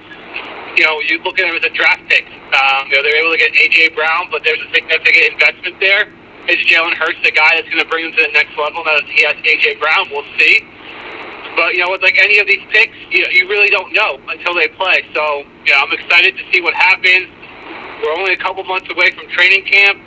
You 0.75 0.85
know, 0.89 0.97
you 1.05 1.21
look 1.21 1.37
at 1.37 1.45
him 1.45 1.55
as 1.55 1.63
a 1.63 1.73
draft 1.73 2.01
pick. 2.09 2.25
Um, 2.25 2.89
you 2.89 2.97
know, 2.97 3.03
they're 3.03 3.21
able 3.21 3.31
to 3.31 3.37
get 3.37 3.53
AJ 3.53 3.93
Brown, 3.93 4.27
but 4.31 4.43
there's 4.43 4.59
a 4.59 4.69
significant 4.73 5.37
investment 5.37 5.79
there. 5.79 6.09
Is 6.49 6.59
Jalen 6.65 6.97
Hurts 6.97 7.21
the 7.23 7.31
guy 7.31 7.55
that's 7.55 7.69
going 7.69 7.83
to 7.83 7.87
bring 7.87 8.09
them 8.09 8.13
to 8.17 8.23
the 8.25 8.33
next 8.33 8.57
level? 8.57 8.83
Now 8.83 8.99
that 8.99 9.07
he 9.07 9.23
has 9.23 9.37
AJ 9.45 9.79
Brown, 9.79 10.09
we'll 10.11 10.25
see. 10.37 10.65
But 11.63 11.75
you 11.75 11.79
know, 11.79 11.91
with 11.91 12.01
like 12.01 12.19
any 12.19 12.39
of 12.39 12.47
these 12.47 12.59
picks, 12.71 12.91
you 13.09 13.25
you 13.31 13.47
really 13.47 13.69
don't 13.69 13.93
know 13.93 14.19
until 14.27 14.53
they 14.53 14.67
play. 14.67 15.07
So 15.15 15.47
know, 15.63 15.79
I'm 15.79 15.93
excited 15.93 16.35
to 16.35 16.43
see 16.51 16.59
what 16.59 16.73
happens. 16.73 17.31
We're 18.03 18.11
only 18.19 18.33
a 18.33 18.37
couple 18.37 18.65
months 18.65 18.91
away 18.91 19.11
from 19.11 19.29
training 19.29 19.63
camp, 19.63 19.97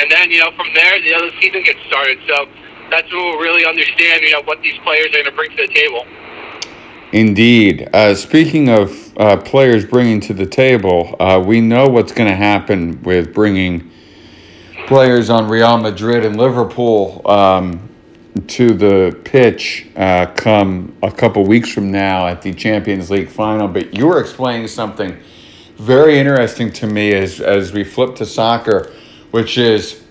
and 0.00 0.10
then 0.10 0.30
you 0.30 0.38
know 0.38 0.50
from 0.56 0.68
there 0.74 0.98
the 1.02 1.12
other 1.12 1.28
season 1.42 1.62
gets 1.62 1.78
started. 1.88 2.18
So 2.26 2.48
that's 2.88 3.12
when 3.12 3.20
we'll 3.20 3.38
really 3.38 3.66
understand 3.66 4.22
you 4.22 4.32
know 4.32 4.40
what 4.44 4.62
these 4.62 4.78
players 4.78 5.08
are 5.08 5.20
going 5.20 5.24
to 5.26 5.32
bring 5.32 5.50
to 5.50 5.66
the 5.66 5.74
table. 5.74 6.06
Indeed. 7.12 7.90
Uh, 7.92 8.14
speaking 8.14 8.70
of 8.70 9.18
uh, 9.18 9.36
players 9.36 9.84
bringing 9.84 10.20
to 10.20 10.32
the 10.32 10.46
table, 10.46 11.16
uh, 11.20 11.38
we 11.44 11.60
know 11.60 11.86
what's 11.86 12.12
going 12.12 12.30
to 12.30 12.36
happen 12.36 13.02
with 13.02 13.34
bringing 13.34 13.90
players 14.86 15.28
on 15.28 15.50
Real 15.50 15.76
Madrid 15.76 16.24
and 16.24 16.38
Liverpool. 16.38 17.20
Um, 17.28 17.89
to 18.50 18.74
the 18.74 19.18
pitch 19.24 19.86
uh, 19.96 20.26
come 20.26 20.96
a 21.02 21.10
couple 21.10 21.44
weeks 21.44 21.72
from 21.72 21.90
now 21.90 22.26
at 22.26 22.42
the 22.42 22.52
Champions 22.52 23.10
League 23.10 23.28
final. 23.28 23.68
But 23.68 23.96
you 23.96 24.06
were 24.06 24.20
explaining 24.20 24.68
something 24.68 25.18
very 25.76 26.18
interesting 26.18 26.72
to 26.72 26.86
me 26.86 27.14
as, 27.14 27.40
as 27.40 27.72
we 27.72 27.84
flip 27.84 28.16
to 28.16 28.26
soccer, 28.26 28.92
which 29.30 29.56
is 29.56 30.04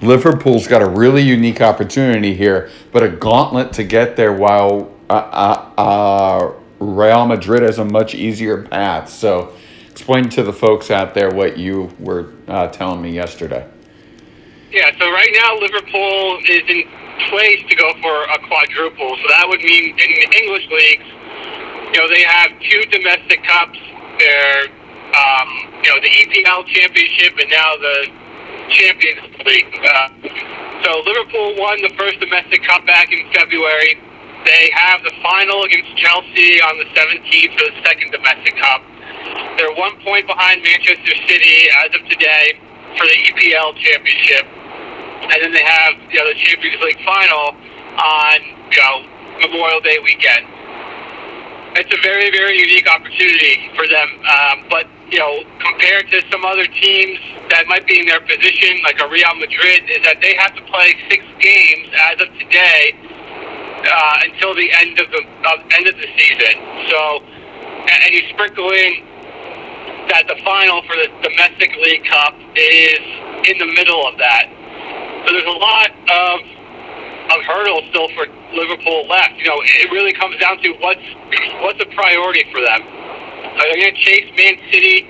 Liverpool's 0.00 0.66
got 0.66 0.82
a 0.82 0.88
really 0.88 1.22
unique 1.22 1.60
opportunity 1.60 2.34
here, 2.34 2.70
but 2.90 3.02
a 3.02 3.08
gauntlet 3.08 3.72
to 3.74 3.84
get 3.84 4.16
there 4.16 4.32
while 4.32 4.92
uh, 5.08 5.12
uh, 5.12 5.80
uh 5.80 6.52
Real 6.80 7.26
Madrid 7.26 7.62
has 7.62 7.78
a 7.78 7.84
much 7.84 8.14
easier 8.14 8.62
path. 8.62 9.08
So, 9.08 9.54
explain 9.90 10.28
to 10.30 10.42
the 10.42 10.52
folks 10.52 10.90
out 10.90 11.14
there 11.14 11.30
what 11.30 11.56
you 11.56 11.94
were 12.00 12.32
uh, 12.48 12.66
telling 12.68 13.00
me 13.00 13.12
yesterday. 13.12 13.66
Yeah, 14.72 14.90
so 14.98 15.08
right 15.08 15.30
now 15.32 15.56
Liverpool 15.60 16.40
is 16.48 16.62
in 16.68 17.03
place 17.30 17.62
to 17.68 17.74
go 17.76 17.92
for 18.02 18.16
a 18.30 18.38
quadruple. 18.48 19.16
So 19.22 19.26
that 19.28 19.46
would 19.48 19.62
mean 19.62 19.94
in 19.94 20.10
the 20.18 20.28
English 20.42 20.66
leagues, 20.70 21.08
you 21.94 21.98
know, 22.02 22.08
they 22.10 22.22
have 22.26 22.50
two 22.58 22.82
domestic 22.90 23.44
cups. 23.44 23.78
They're, 24.18 24.66
um, 25.14 25.48
you 25.82 25.88
know, 25.94 25.98
the 26.02 26.10
EPL 26.10 26.66
championship 26.66 27.38
and 27.38 27.50
now 27.50 27.76
the 27.78 27.96
Champions 28.70 29.30
League. 29.46 29.70
Uh, 29.78 30.08
so 30.82 30.90
Liverpool 31.06 31.54
won 31.58 31.80
the 31.82 31.92
first 31.96 32.18
domestic 32.20 32.62
cup 32.64 32.84
back 32.86 33.12
in 33.12 33.30
February. 33.32 33.94
They 34.44 34.70
have 34.74 35.00
the 35.02 35.12
final 35.22 35.64
against 35.64 35.96
Chelsea 35.96 36.60
on 36.60 36.76
the 36.76 36.88
17th 36.92 37.52
for 37.56 37.64
the 37.70 37.76
second 37.86 38.10
domestic 38.12 38.56
cup. 38.58 38.82
They're 39.56 39.72
one 39.78 39.96
point 40.02 40.26
behind 40.26 40.62
Manchester 40.62 41.14
City 41.26 41.70
as 41.84 41.94
of 41.94 42.02
today 42.10 42.58
for 42.98 43.06
the 43.06 43.16
EPL 43.32 43.76
championship 43.78 44.63
and 45.32 45.38
then 45.42 45.52
they 45.52 45.64
have 45.64 45.94
you 46.12 46.18
know 46.20 46.26
the 46.28 46.38
Champions 46.38 46.80
League 46.82 47.00
final 47.04 47.56
on 47.96 48.38
you 48.70 48.80
know 48.80 48.96
Memorial 49.40 49.80
Day 49.80 49.98
weekend. 50.02 50.46
it's 51.76 51.90
a 51.90 52.00
very, 52.02 52.30
very 52.30 52.58
unique 52.58 52.86
opportunity 52.86 53.70
for 53.74 53.86
them. 53.88 54.08
Um, 54.30 54.56
but 54.70 54.86
you 55.10 55.18
know, 55.18 55.42
compared 55.58 56.10
to 56.10 56.22
some 56.30 56.44
other 56.44 56.66
teams 56.66 57.18
that 57.50 57.66
might 57.66 57.86
be 57.86 58.00
in 58.00 58.06
their 58.06 58.20
position, 58.20 58.78
like 58.82 58.98
a 59.00 59.08
Real 59.08 59.34
Madrid, 59.36 59.90
is 59.90 60.02
that 60.06 60.18
they 60.22 60.34
have 60.38 60.54
to 60.54 60.62
play 60.70 60.94
six 61.10 61.24
games 61.40 61.88
as 62.10 62.20
of 62.22 62.30
today 62.38 62.94
uh, 63.84 64.26
until 64.26 64.54
the 64.54 64.70
end 64.72 64.98
of 64.98 65.06
the 65.10 65.22
end 65.76 65.86
of 65.86 65.96
the 65.98 66.08
season. 66.18 66.54
So, 66.90 66.98
and, 67.90 67.98
and 68.06 68.10
you 68.14 68.22
sprinkle 68.30 68.70
in 68.70 68.92
that 70.08 70.26
the 70.28 70.38
final 70.44 70.82
for 70.86 70.96
the 70.96 71.08
domestic 71.22 71.74
league 71.82 72.04
cup 72.06 72.34
is 72.56 73.02
in 73.50 73.58
the 73.58 73.70
middle 73.74 74.06
of 74.06 74.18
that. 74.18 74.46
So 75.24 75.32
there's 75.32 75.48
a 75.48 75.58
lot 75.58 75.90
of 75.90 76.40
of 77.32 77.40
hurdles 77.48 77.88
still 77.88 78.08
for 78.12 78.28
Liverpool 78.52 79.08
left. 79.08 79.40
You 79.40 79.48
know, 79.48 79.56
it 79.64 79.90
really 79.90 80.12
comes 80.12 80.36
down 80.38 80.60
to 80.60 80.68
what's 80.84 81.06
what's 81.64 81.80
a 81.80 81.88
priority 81.96 82.44
for 82.52 82.60
them. 82.60 82.84
Are 82.84 83.66
they 83.72 83.80
going 83.80 83.94
to 83.94 84.00
chase 84.00 84.28
Man 84.36 84.60
City 84.68 85.08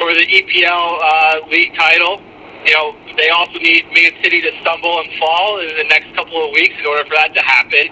for 0.00 0.14
the 0.14 0.24
EPL 0.24 0.86
uh, 1.02 1.46
league 1.50 1.74
title? 1.76 2.22
You 2.64 2.72
know, 2.74 2.96
they 3.18 3.28
also 3.28 3.58
need 3.58 3.84
Man 3.92 4.12
City 4.22 4.40
to 4.40 4.52
stumble 4.62 5.00
and 5.00 5.10
fall 5.18 5.60
in 5.60 5.76
the 5.76 5.88
next 5.90 6.14
couple 6.14 6.38
of 6.46 6.54
weeks 6.54 6.74
in 6.78 6.86
order 6.86 7.04
for 7.04 7.16
that 7.18 7.34
to 7.34 7.42
happen. 7.42 7.90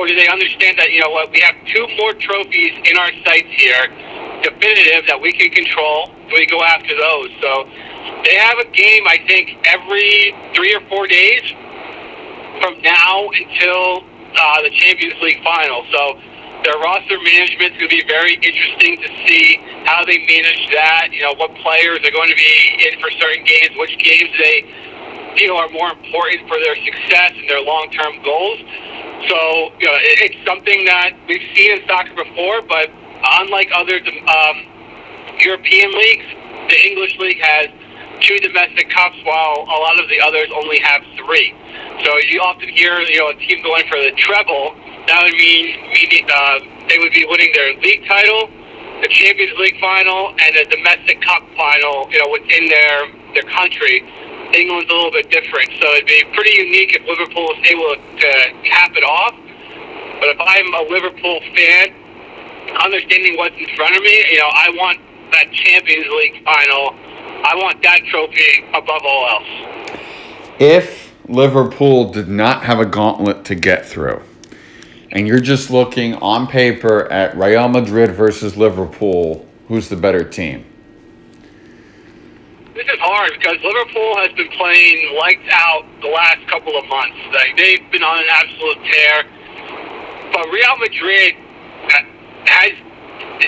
Or 0.00 0.08
do 0.08 0.16
they 0.16 0.28
understand 0.28 0.78
that, 0.78 0.90
you 0.90 1.04
know 1.04 1.10
what, 1.10 1.30
we 1.30 1.40
have 1.44 1.54
two 1.68 1.86
more 2.00 2.14
trophies 2.16 2.72
in 2.88 2.96
our 2.96 3.12
sights 3.28 3.52
here, 3.52 3.92
definitive, 4.42 5.06
that 5.06 5.20
we 5.20 5.32
can 5.32 5.50
control, 5.50 6.10
we 6.32 6.46
go 6.46 6.62
after 6.62 6.94
those. 6.94 7.30
So 7.40 7.64
they 8.24 8.36
have 8.36 8.58
a 8.58 8.68
game, 8.70 9.06
I 9.06 9.18
think, 9.26 9.58
every 9.66 10.34
three 10.54 10.74
or 10.74 10.82
four 10.88 11.06
days 11.06 11.42
from 12.60 12.80
now 12.82 13.30
until 13.30 14.04
uh, 14.34 14.62
the 14.62 14.70
Champions 14.70 15.20
League 15.22 15.42
final. 15.42 15.84
So 15.90 16.18
their 16.64 16.78
roster 16.78 17.18
management 17.18 17.74
is 17.74 17.78
going 17.78 17.90
to 17.90 17.96
be 18.02 18.06
very 18.06 18.34
interesting 18.38 18.96
to 19.02 19.08
see 19.26 19.58
how 19.84 20.04
they 20.04 20.18
manage 20.22 20.70
that. 20.70 21.10
You 21.10 21.22
know, 21.26 21.34
what 21.34 21.54
players 21.58 21.98
are 22.06 22.14
going 22.14 22.30
to 22.30 22.38
be 22.38 22.54
in 22.86 23.00
for 23.00 23.10
certain 23.18 23.44
games, 23.44 23.74
which 23.76 23.98
games 23.98 24.30
they 24.38 24.62
feel 25.36 25.56
are 25.56 25.68
more 25.70 25.90
important 25.90 26.46
for 26.46 26.58
their 26.60 26.76
success 26.76 27.32
and 27.34 27.48
their 27.48 27.62
long-term 27.62 28.22
goals. 28.22 28.60
So, 29.26 29.72
you 29.80 29.86
know, 29.90 29.98
it, 29.98 30.16
it's 30.30 30.40
something 30.46 30.84
that 30.86 31.18
we've 31.26 31.42
seen 31.54 31.78
in 31.78 31.86
soccer 31.86 32.14
before, 32.14 32.62
but 32.62 32.90
unlike 33.24 33.70
other 33.74 33.98
um, 33.98 34.56
European 35.38 35.92
leagues, 35.92 36.26
the 36.68 36.78
English 36.90 37.18
league 37.18 37.40
has 37.40 37.68
two 38.20 38.38
domestic 38.38 38.88
cups, 38.90 39.18
while 39.24 39.66
a 39.66 39.78
lot 39.82 39.98
of 39.98 40.08
the 40.08 40.20
others 40.20 40.46
only 40.54 40.78
have 40.80 41.02
three. 41.18 41.54
So 42.04 42.18
you 42.30 42.40
often 42.40 42.68
hear, 42.68 43.00
you 43.00 43.18
know, 43.18 43.30
a 43.30 43.34
team 43.34 43.62
going 43.62 43.86
for 43.88 43.98
the 43.98 44.12
treble 44.16 44.74
that 45.06 45.18
would 45.22 45.34
mean, 45.34 45.66
mean 45.90 46.26
uh, 46.30 46.58
they 46.86 46.98
would 46.98 47.12
be 47.12 47.26
winning 47.26 47.50
their 47.54 47.74
league 47.82 48.06
title, 48.06 48.46
the 49.02 49.10
Champions 49.10 49.58
League 49.58 49.78
final, 49.80 50.30
and 50.38 50.54
a 50.56 50.64
domestic 50.70 51.20
cup 51.22 51.42
final. 51.58 52.06
You 52.10 52.22
know, 52.22 52.30
within 52.30 52.68
their 52.68 53.10
their 53.34 53.48
country. 53.50 54.06
England's 54.52 54.84
a 54.90 54.92
little 54.92 55.10
bit 55.10 55.30
different, 55.32 55.72
so 55.80 55.88
it'd 55.96 56.04
be 56.04 56.22
pretty 56.36 56.60
unique 56.60 56.92
if 56.92 57.00
Liverpool 57.08 57.48
is 57.56 57.72
able 57.72 57.96
to 57.96 58.30
cap 58.68 58.92
it 58.92 59.00
off. 59.00 59.32
But 60.20 60.28
if 60.28 60.36
I'm 60.44 60.68
a 60.76 60.84
Liverpool 60.92 61.40
fan, 61.56 61.88
understanding 62.80 63.36
what's 63.36 63.56
in 63.56 63.68
front 63.76 63.96
of 63.96 64.02
me, 64.02 64.24
you 64.30 64.38
know, 64.38 64.50
I 64.52 64.70
want 64.74 64.98
that 65.32 65.52
Champions 65.52 66.06
League 66.18 66.44
final. 66.44 66.94
I 67.44 67.54
want 67.56 67.82
that 67.82 68.00
trophy 68.10 68.64
above 68.68 69.02
all 69.04 69.28
else. 69.28 69.98
If 70.58 71.12
Liverpool 71.28 72.12
did 72.12 72.28
not 72.28 72.64
have 72.64 72.78
a 72.78 72.86
gauntlet 72.86 73.44
to 73.46 73.54
get 73.54 73.84
through, 73.86 74.22
and 75.10 75.26
you're 75.26 75.40
just 75.40 75.70
looking 75.70 76.14
on 76.16 76.46
paper 76.46 77.10
at 77.12 77.36
Real 77.36 77.68
Madrid 77.68 78.12
versus 78.12 78.56
Liverpool, 78.56 79.46
who's 79.68 79.88
the 79.88 79.96
better 79.96 80.24
team? 80.24 80.64
This 82.74 82.86
is 82.86 82.98
hard 83.00 83.32
because 83.38 83.58
Liverpool 83.62 84.16
has 84.16 84.32
been 84.32 84.48
playing 84.56 85.14
lights 85.18 85.48
out 85.52 85.84
the 86.00 86.08
last 86.08 86.46
couple 86.48 86.76
of 86.78 86.88
months. 86.88 87.16
Like 87.34 87.56
they've 87.56 87.84
been 87.92 88.02
on 88.02 88.18
an 88.18 88.30
absolute 88.30 88.78
tear. 88.88 89.24
But 90.32 90.48
Real 90.48 90.76
Madrid 90.78 91.36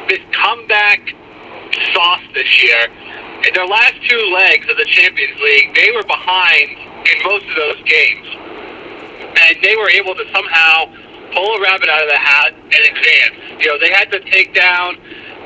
this 0.09 0.23
comeback 0.33 1.01
sauce 1.95 2.25
this 2.35 2.51
year. 2.63 2.87
In 3.47 3.53
their 3.55 3.67
last 3.67 3.95
two 4.09 4.23
legs 4.33 4.67
of 4.71 4.77
the 4.77 4.89
Champions 4.89 5.39
League, 5.41 5.75
they 5.75 5.91
were 5.93 6.05
behind 6.05 6.71
in 7.05 7.17
most 7.25 7.45
of 7.45 7.57
those 7.57 7.81
games. 7.85 8.27
And 9.35 9.57
they 9.63 9.77
were 9.77 9.91
able 9.91 10.15
to 10.15 10.25
somehow 10.33 10.89
pull 11.35 11.51
a 11.57 11.61
rabbit 11.61 11.89
out 11.89 12.03
of 12.03 12.11
the 12.11 12.19
hat 12.19 12.55
and 12.55 12.83
advance. 12.95 13.37
You 13.61 13.67
know, 13.69 13.79
they 13.79 13.91
had 13.91 14.11
to 14.13 14.21
take 14.31 14.55
down 14.55 14.97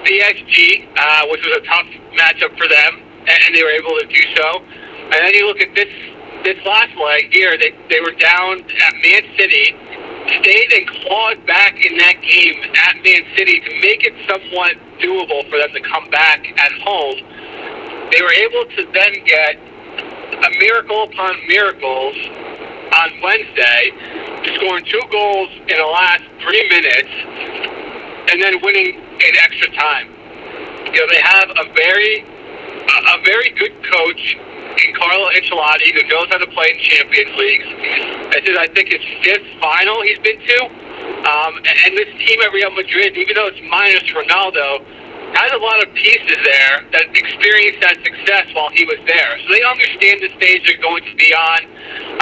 PSG, 0.05 0.87
uh, 0.97 1.27
which 1.33 1.43
was 1.45 1.57
a 1.57 1.65
tough 1.67 1.89
matchup 2.15 2.57
for 2.57 2.69
them, 2.69 3.03
and 3.27 3.55
they 3.55 3.63
were 3.63 3.75
able 3.75 3.97
to 3.99 4.07
do 4.07 4.23
so. 4.37 4.63
And 5.11 5.19
then 5.25 5.35
you 5.35 5.47
look 5.47 5.61
at 5.61 5.75
this 5.75 5.89
this 6.45 6.65
last 6.65 6.95
leg 6.97 7.33
here, 7.33 7.59
they, 7.59 7.75
they 7.91 8.01
were 8.01 8.15
down 8.15 8.63
at 8.63 8.93
Man 9.03 9.23
City, 9.37 9.75
stayed 10.41 10.73
and 10.73 10.87
clawed 11.03 11.47
back 11.47 11.75
in 11.85 11.97
that 11.99 12.21
game 12.21 12.61
at 12.87 12.97
Man 13.03 13.23
City 13.37 13.61
to 13.61 13.71
make 13.81 14.05
it 14.05 14.15
somewhat 14.29 14.77
doable 15.01 15.49
for 15.49 15.59
them 15.59 15.73
to 15.73 15.81
come 15.81 16.09
back 16.11 16.45
at 16.59 16.73
home. 16.85 17.19
They 18.13 18.21
were 18.23 18.33
able 18.33 18.65
to 18.77 18.83
then 18.93 19.13
get 19.25 19.57
a 19.57 20.51
miracle 20.59 21.05
upon 21.05 21.37
miracles 21.49 22.17
on 22.95 23.09
Wednesday, 23.23 23.93
scoring 24.57 24.85
two 24.85 25.03
goals 25.11 25.51
in 25.69 25.77
the 25.77 25.91
last 25.93 26.25
three 26.41 26.65
minutes, 26.69 27.13
and 28.33 28.43
then 28.43 28.61
winning 28.63 28.97
in 28.97 29.33
extra 29.43 29.71
time. 29.77 30.09
You 30.93 31.01
know, 31.01 31.09
they 31.11 31.21
have 31.21 31.51
a 31.51 31.73
very, 31.75 32.25
a 32.25 33.17
very 33.25 33.51
good 33.59 33.77
coach 33.85 34.37
in 34.37 34.95
Carlo 34.95 35.29
Ancelotti 35.37 35.93
who 35.93 36.09
knows 36.09 36.29
how 36.31 36.39
to 36.39 36.47
play 36.49 36.71
in 36.73 36.79
Champions 36.79 37.37
Leagues. 37.37 38.18
This 38.39 38.55
is, 38.55 38.57
I 38.57 38.71
think, 38.71 38.87
his 38.95 39.03
fifth 39.27 39.51
final 39.59 39.99
he's 40.07 40.23
been 40.23 40.39
to. 40.39 40.59
Um, 41.27 41.59
and 41.59 41.91
this 41.99 42.07
team 42.23 42.39
at 42.39 42.55
Real 42.55 42.71
Madrid, 42.71 43.19
even 43.19 43.35
though 43.35 43.51
it's 43.51 43.59
minus 43.67 44.07
Ronaldo, 44.15 44.79
has 45.35 45.51
a 45.51 45.59
lot 45.59 45.83
of 45.83 45.91
pieces 45.99 46.39
there 46.47 46.87
that 46.95 47.11
experienced 47.19 47.83
that 47.83 47.99
success 48.07 48.47
while 48.55 48.71
he 48.71 48.87
was 48.87 49.03
there. 49.11 49.43
So 49.43 49.51
they 49.51 49.67
understand 49.67 50.23
the 50.23 50.31
stage 50.39 50.63
they're 50.71 50.79
going 50.79 51.03
to 51.03 51.17
be 51.19 51.35
on. 51.35 51.67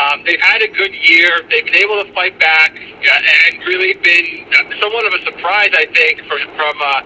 Um, 0.01 0.25
they've 0.25 0.41
had 0.41 0.65
a 0.65 0.73
good 0.73 0.97
year. 1.05 1.29
They've 1.53 1.69
been 1.69 1.85
able 1.85 2.01
to 2.01 2.09
fight 2.17 2.41
back 2.41 2.73
and 2.81 3.61
really 3.69 3.93
been 4.01 4.49
somewhat 4.81 5.05
of 5.05 5.13
a 5.13 5.23
surprise, 5.29 5.69
I 5.77 5.85
think, 5.93 6.25
from, 6.25 6.41
from 6.57 6.77
a 6.81 6.97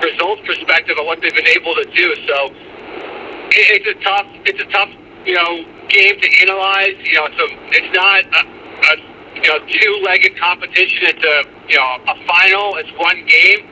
results 0.00 0.48
perspective 0.48 0.96
of 0.96 1.04
what 1.04 1.20
they've 1.20 1.36
been 1.36 1.52
able 1.60 1.76
to 1.76 1.84
do. 1.92 2.08
So 2.24 2.56
it's 3.52 3.84
a 3.84 4.00
tough, 4.00 4.28
it's 4.48 4.60
a 4.64 4.68
tough, 4.72 4.88
you 5.28 5.36
know, 5.36 5.76
game 5.88 6.20
to 6.20 6.28
analyze. 6.42 6.96
You 7.02 7.14
know, 7.18 7.28
so 7.36 7.44
it's 7.72 7.92
not 7.96 8.24
a, 8.24 8.42
a 8.44 8.94
you 9.40 9.48
know 9.48 9.58
two-legged 9.66 10.38
competition. 10.38 11.12
It's 11.12 11.24
a 11.24 11.36
you 11.68 11.76
know 11.76 11.98
a 12.08 12.16
final. 12.26 12.76
It's 12.76 12.92
one 12.98 13.24
game 13.26 13.66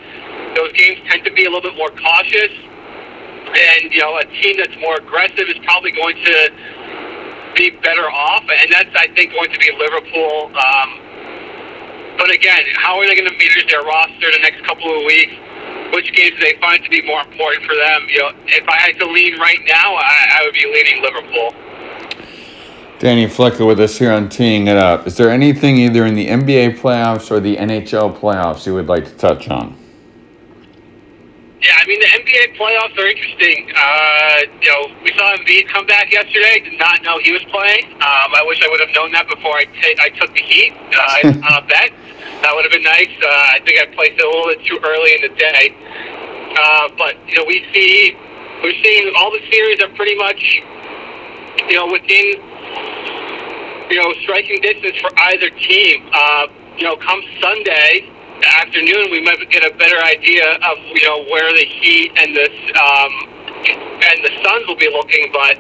those 0.57 0.73
games 0.73 0.99
tend 1.09 1.25
to 1.25 1.33
be 1.33 1.45
a 1.45 1.51
little 1.53 1.71
bit 1.71 1.77
more 1.77 1.93
cautious. 1.93 2.53
And, 3.47 3.93
you 3.93 4.01
know, 4.01 4.17
a 4.19 4.25
team 4.43 4.57
that's 4.57 4.75
more 4.81 4.97
aggressive 4.97 5.47
is 5.49 5.61
probably 5.65 5.93
going 5.93 6.17
to 6.17 6.51
be 7.55 7.71
better 7.85 8.09
off. 8.11 8.43
And 8.43 8.73
that's, 8.73 8.91
I 8.97 9.07
think, 9.15 9.33
going 9.33 9.53
to 9.53 9.61
be 9.61 9.71
Liverpool. 9.77 10.51
Um, 10.57 10.89
but 12.19 12.33
again, 12.33 12.65
how 12.77 12.99
are 12.99 13.07
they 13.07 13.15
going 13.15 13.29
to 13.29 13.37
manage 13.37 13.71
their 13.71 13.85
roster 13.85 14.33
the 14.33 14.41
next 14.41 14.65
couple 14.65 14.89
of 14.89 15.05
weeks? 15.05 15.33
Which 15.93 16.11
games 16.13 16.35
do 16.41 16.43
they 16.43 16.59
find 16.59 16.83
to 16.83 16.91
be 16.91 17.03
more 17.03 17.21
important 17.21 17.65
for 17.65 17.77
them? 17.77 18.09
You 18.09 18.19
know, 18.25 18.31
if 18.49 18.67
I 18.67 18.77
had 18.81 18.99
to 18.99 19.07
lean 19.07 19.39
right 19.39 19.61
now, 19.69 19.95
I, 19.95 20.41
I 20.41 20.45
would 20.45 20.55
be 20.57 20.67
leaning 20.67 21.05
Liverpool. 21.05 21.53
Danny 22.99 23.27
Flecker 23.27 23.67
with 23.67 23.79
us 23.79 23.99
here 23.99 24.11
on 24.11 24.31
Teeing 24.31 24.69
It 24.69 24.79
Up. 24.79 25.07
Is 25.07 25.19
there 25.19 25.29
anything 25.29 25.77
either 25.77 26.07
in 26.07 26.15
the 26.15 26.29
NBA 26.29 26.79
playoffs 26.79 27.31
or 27.31 27.41
the 27.41 27.57
NHL 27.57 28.17
playoffs 28.19 28.65
you 28.65 28.73
would 28.73 28.89
like 28.89 29.05
to 29.05 29.15
touch 29.17 29.51
on? 29.51 29.77
Yeah, 31.61 31.77
I 31.77 31.87
mean 31.87 32.01
the 32.01 32.09
NBA 32.09 32.57
playoffs 32.57 32.97
are 32.97 33.07
interesting. 33.07 33.69
Uh, 33.77 34.49
you 34.63 34.71
know, 34.71 34.97
we 35.05 35.13
saw 35.13 35.37
Embiid 35.37 35.69
come 35.69 35.85
back 35.85 36.11
yesterday. 36.11 36.61
Did 36.61 36.79
not 36.79 37.03
know 37.03 37.19
he 37.21 37.33
was 37.33 37.45
playing. 37.53 37.85
Um, 38.01 38.33
I 38.33 38.43
wish 38.47 38.63
I 38.65 38.69
would 38.69 38.81
have 38.81 38.95
known 38.95 39.13
that 39.13 39.29
before 39.29 39.57
I, 39.57 39.65
t- 39.65 39.97
I 40.01 40.09
took 40.17 40.33
the 40.33 40.41
Heat 40.41 40.73
uh, 40.73 41.29
on 41.53 41.65
a 41.65 41.67
bet. 41.67 41.93
That 42.41 42.55
would 42.55 42.65
have 42.65 42.73
been 42.73 42.83
nice. 42.83 43.13
Uh, 43.21 43.29
I 43.29 43.61
think 43.67 43.77
I 43.77 43.93
placed 43.93 44.17
it 44.17 44.25
a 44.25 44.29
little 44.29 44.49
bit 44.49 44.65
too 44.65 44.81
early 44.81 45.21
in 45.21 45.23
the 45.29 45.35
day. 45.37 45.77
Uh, 46.57 46.89
but 46.97 47.21
you 47.29 47.37
know, 47.37 47.45
we 47.45 47.61
see 47.77 48.17
we're 48.65 48.79
seeing 48.81 49.13
all 49.21 49.31
the 49.31 49.45
series 49.53 49.83
are 49.85 49.93
pretty 49.97 50.17
much 50.17 50.41
you 51.69 51.77
know 51.77 51.93
within 51.93 52.56
you 53.91 53.97
know 54.03 54.13
striking 54.23 54.61
distance 54.61 54.97
for 55.01 55.11
either 55.33 55.51
team. 55.51 56.09
Uh, 56.13 56.47
you 56.77 56.85
know, 56.85 56.97
come 56.97 57.21
Sunday 57.41 58.05
afternoon, 58.45 59.11
we 59.11 59.21
might 59.23 59.39
get 59.51 59.65
a 59.65 59.75
better 59.77 59.99
idea 60.05 60.53
of 60.53 60.77
you 60.95 61.03
know 61.09 61.25
where 61.31 61.51
the 61.53 61.65
Heat 61.65 62.13
and 62.17 62.37
the 62.37 62.49
um, 62.77 63.13
and 64.11 64.17
the 64.25 64.33
Suns 64.45 64.67
will 64.67 64.77
be 64.77 64.91
looking. 64.91 65.31
But 65.33 65.57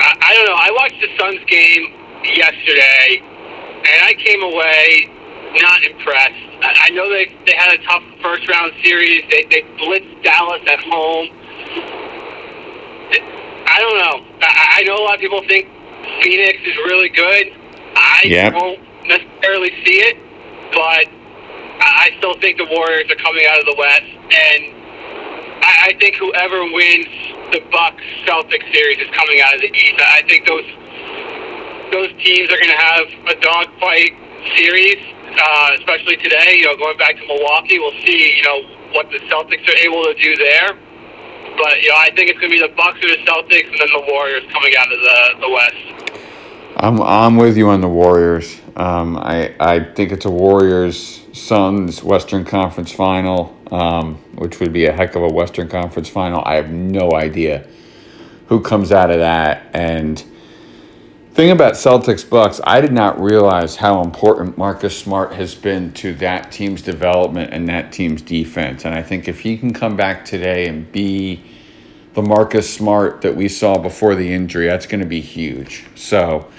I, 0.00 0.10
I 0.20 0.34
don't 0.34 0.46
know. 0.46 0.58
I 0.58 0.70
watched 0.72 1.00
the 1.00 1.10
Suns 1.18 1.40
game 1.46 1.94
yesterday, 2.24 3.22
and 3.22 3.98
I 4.02 4.14
came 4.18 4.42
away 4.42 5.14
not 5.62 5.82
impressed. 5.84 6.44
I 6.62 6.90
know 6.90 7.08
they 7.08 7.26
they 7.46 7.54
had 7.54 7.78
a 7.78 7.82
tough 7.84 8.02
first 8.22 8.48
round 8.48 8.72
series. 8.82 9.22
They 9.30 9.44
they 9.50 9.62
blitzed 9.78 10.22
Dallas 10.24 10.62
at 10.66 10.80
home. 10.80 11.28
I 13.70 13.80
don't 13.80 13.98
know. 13.98 14.26
I, 14.42 14.80
I 14.80 14.82
know 14.82 14.96
a 14.98 15.04
lot 15.04 15.14
of 15.14 15.20
people 15.20 15.42
think 15.46 15.68
Phoenix 16.22 16.58
is 16.66 16.76
really 16.88 17.08
good. 17.10 17.52
I 17.96 18.22
Yep. 18.24 18.52
don't 18.52 18.80
necessarily 19.06 19.70
see 19.84 19.98
it, 20.00 20.16
but 20.72 21.06
I 21.80 22.10
I 22.10 22.10
still 22.18 22.34
think 22.40 22.58
the 22.58 22.66
Warriors 22.70 23.10
are 23.10 23.16
coming 23.16 23.44
out 23.46 23.58
of 23.60 23.66
the 23.66 23.74
West, 23.78 24.02
and 24.02 24.60
I, 25.62 25.90
I 25.90 25.96
think 26.00 26.16
whoever 26.16 26.62
wins 26.64 27.06
the 27.52 27.60
Bucks 27.70 28.02
Celtics 28.26 28.66
series 28.72 28.98
is 28.98 29.08
coming 29.14 29.40
out 29.40 29.54
of 29.54 29.60
the 29.60 29.72
East. 29.72 29.94
I 30.00 30.22
think 30.28 30.46
those 30.46 30.66
those 31.92 32.12
teams 32.22 32.50
are 32.52 32.58
going 32.58 32.70
to 32.74 32.82
have 32.82 33.06
a 33.32 33.36
dogfight 33.40 34.12
series, 34.56 35.00
uh, 35.38 35.70
especially 35.78 36.16
today. 36.16 36.58
You 36.60 36.66
know, 36.68 36.76
going 36.76 36.98
back 36.98 37.16
to 37.16 37.26
Milwaukee, 37.26 37.78
we'll 37.78 37.96
see. 38.04 38.36
You 38.36 38.42
know 38.44 38.58
what 38.92 39.10
the 39.10 39.18
Celtics 39.30 39.66
are 39.68 39.78
able 39.84 40.04
to 40.04 40.14
do 40.20 40.36
there. 40.36 40.76
But 41.58 41.82
you 41.82 41.88
know, 41.88 41.96
I 41.96 42.10
think 42.14 42.30
it's 42.30 42.38
going 42.38 42.52
to 42.52 42.56
be 42.56 42.62
the 42.62 42.74
Bucks 42.74 42.98
or 43.04 43.08
the 43.08 43.22
Celtics, 43.26 43.68
and 43.70 43.78
then 43.80 43.88
the 43.92 44.06
Warriors 44.10 44.44
coming 44.52 44.72
out 44.78 44.92
of 44.92 44.98
the 44.98 45.40
the 45.40 45.50
West. 45.50 46.08
I'm 46.76 47.02
I'm 47.02 47.36
with 47.36 47.56
you 47.56 47.68
on 47.68 47.80
the 47.80 47.88
Warriors. 47.88 48.60
Um, 48.76 49.16
I 49.16 49.54
I 49.58 49.80
think 49.80 50.12
it's 50.12 50.24
a 50.24 50.30
Warriors 50.30 51.22
Suns 51.32 52.02
Western 52.02 52.44
Conference 52.44 52.92
Final, 52.92 53.56
um, 53.72 54.16
which 54.36 54.60
would 54.60 54.72
be 54.72 54.86
a 54.86 54.92
heck 54.92 55.16
of 55.16 55.22
a 55.22 55.28
Western 55.28 55.68
Conference 55.68 56.08
Final. 56.08 56.42
I 56.44 56.54
have 56.54 56.70
no 56.70 57.12
idea 57.12 57.66
who 58.48 58.60
comes 58.60 58.92
out 58.92 59.10
of 59.10 59.18
that. 59.18 59.66
And 59.72 60.22
thing 61.32 61.50
about 61.50 61.74
Celtics 61.74 62.28
Bucks, 62.28 62.60
I 62.64 62.80
did 62.80 62.92
not 62.92 63.20
realize 63.20 63.76
how 63.76 64.02
important 64.02 64.58
Marcus 64.58 64.98
Smart 64.98 65.34
has 65.34 65.54
been 65.54 65.92
to 65.94 66.14
that 66.14 66.50
team's 66.50 66.82
development 66.82 67.52
and 67.52 67.68
that 67.68 67.92
team's 67.92 68.22
defense. 68.22 68.84
And 68.84 68.94
I 68.94 69.02
think 69.02 69.28
if 69.28 69.40
he 69.40 69.56
can 69.56 69.72
come 69.72 69.96
back 69.96 70.24
today 70.24 70.66
and 70.66 70.90
be 70.90 71.42
the 72.18 72.28
Marcus 72.28 72.66
Smart 72.66 73.22
that 73.22 73.36
we 73.36 73.46
saw 73.46 73.78
before 73.78 74.16
the 74.16 74.34
injury, 74.34 74.66
that's 74.66 74.86
going 74.86 75.00
to 75.00 75.06
be 75.06 75.20
huge. 75.20 75.86
So. 75.94 76.50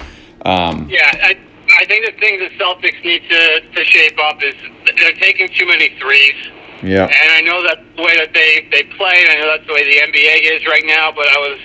Um, 0.46 0.88
Yeah, 0.88 1.04
I, 1.04 1.36
I 1.76 1.84
think 1.84 2.06
the 2.06 2.16
thing 2.18 2.40
the 2.40 2.48
Celtics 2.56 3.04
need 3.04 3.28
to, 3.28 3.60
to 3.76 3.84
shape 3.84 4.18
up 4.24 4.42
is 4.42 4.56
they're 4.96 5.20
taking 5.20 5.50
too 5.50 5.68
many 5.68 6.00
threes. 6.00 6.40
Yeah. 6.82 7.12
And 7.12 7.32
I 7.36 7.42
know 7.42 7.62
that's 7.62 7.84
the 7.98 8.04
way 8.04 8.16
that 8.16 8.32
they, 8.32 8.70
they 8.72 8.84
play, 8.96 9.20
and 9.20 9.32
I 9.32 9.36
know 9.36 9.48
that's 9.52 9.68
the 9.68 9.74
way 9.74 9.84
the 9.84 10.00
NBA 10.00 10.56
is 10.56 10.66
right 10.66 10.86
now, 10.86 11.12
but 11.12 11.28
I 11.28 11.38
was 11.44 11.60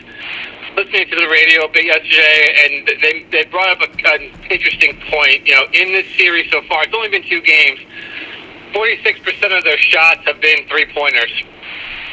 listening 0.74 1.09
to 1.11 1.14
the 1.14 1.28
radio 1.28 1.66
a 1.66 1.70
bit 1.70 1.87
yesterday, 1.87 2.50
and 2.66 2.72
they, 3.00 3.26
they 3.30 3.44
brought 3.48 3.70
up 3.70 3.78
a, 3.78 3.90
an 4.11 4.35
interesting 4.50 4.98
point. 5.07 5.46
You 5.46 5.54
know, 5.54 5.66
in 5.72 5.94
this 5.94 6.11
series 6.16 6.50
so 6.50 6.62
far, 6.66 6.83
it's 6.83 6.94
only 6.94 7.11
been 7.11 7.22
two 7.30 7.40
games, 7.42 7.78
46% 8.74 9.57
of 9.57 9.62
their 9.62 9.78
shots 9.78 10.26
have 10.26 10.40
been 10.40 10.66
three 10.66 10.90
pointers. 10.92 11.30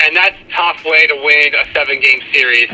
And 0.06 0.16
that's 0.16 0.36
a 0.36 0.52
tough 0.56 0.84
way 0.86 1.08
to 1.08 1.16
win 1.16 1.54
a 1.56 1.66
seven 1.74 2.00
game 2.00 2.20
series. 2.34 2.70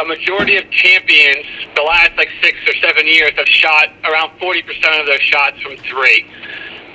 A 0.00 0.04
majority 0.04 0.56
of 0.56 0.70
champions, 0.70 1.46
the 1.74 1.82
last 1.82 2.16
like 2.16 2.28
six 2.42 2.56
or 2.66 2.74
seven 2.80 3.06
years, 3.06 3.30
have 3.36 3.48
shot 3.48 3.88
around 4.04 4.30
40% 4.38 5.00
of 5.00 5.06
their 5.06 5.20
shots 5.20 5.60
from 5.60 5.76
three. 5.78 6.24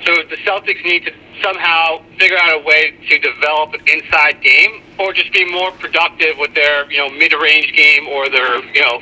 So 0.06 0.14
the 0.30 0.36
Celtics 0.46 0.84
need 0.84 1.04
to 1.04 1.12
somehow 1.42 1.98
figure 2.18 2.38
out 2.38 2.54
a 2.54 2.62
way 2.64 2.94
to 3.08 3.18
develop 3.18 3.74
an 3.74 3.80
inside 3.86 4.40
game, 4.40 4.82
or 4.98 5.12
just 5.12 5.32
be 5.32 5.44
more 5.50 5.72
productive 5.72 6.38
with 6.38 6.54
their 6.54 6.90
you 6.90 6.98
know 6.98 7.10
mid-range 7.10 7.72
game 7.74 8.06
or 8.08 8.28
their 8.28 8.62
you 8.72 8.82
know 8.82 9.00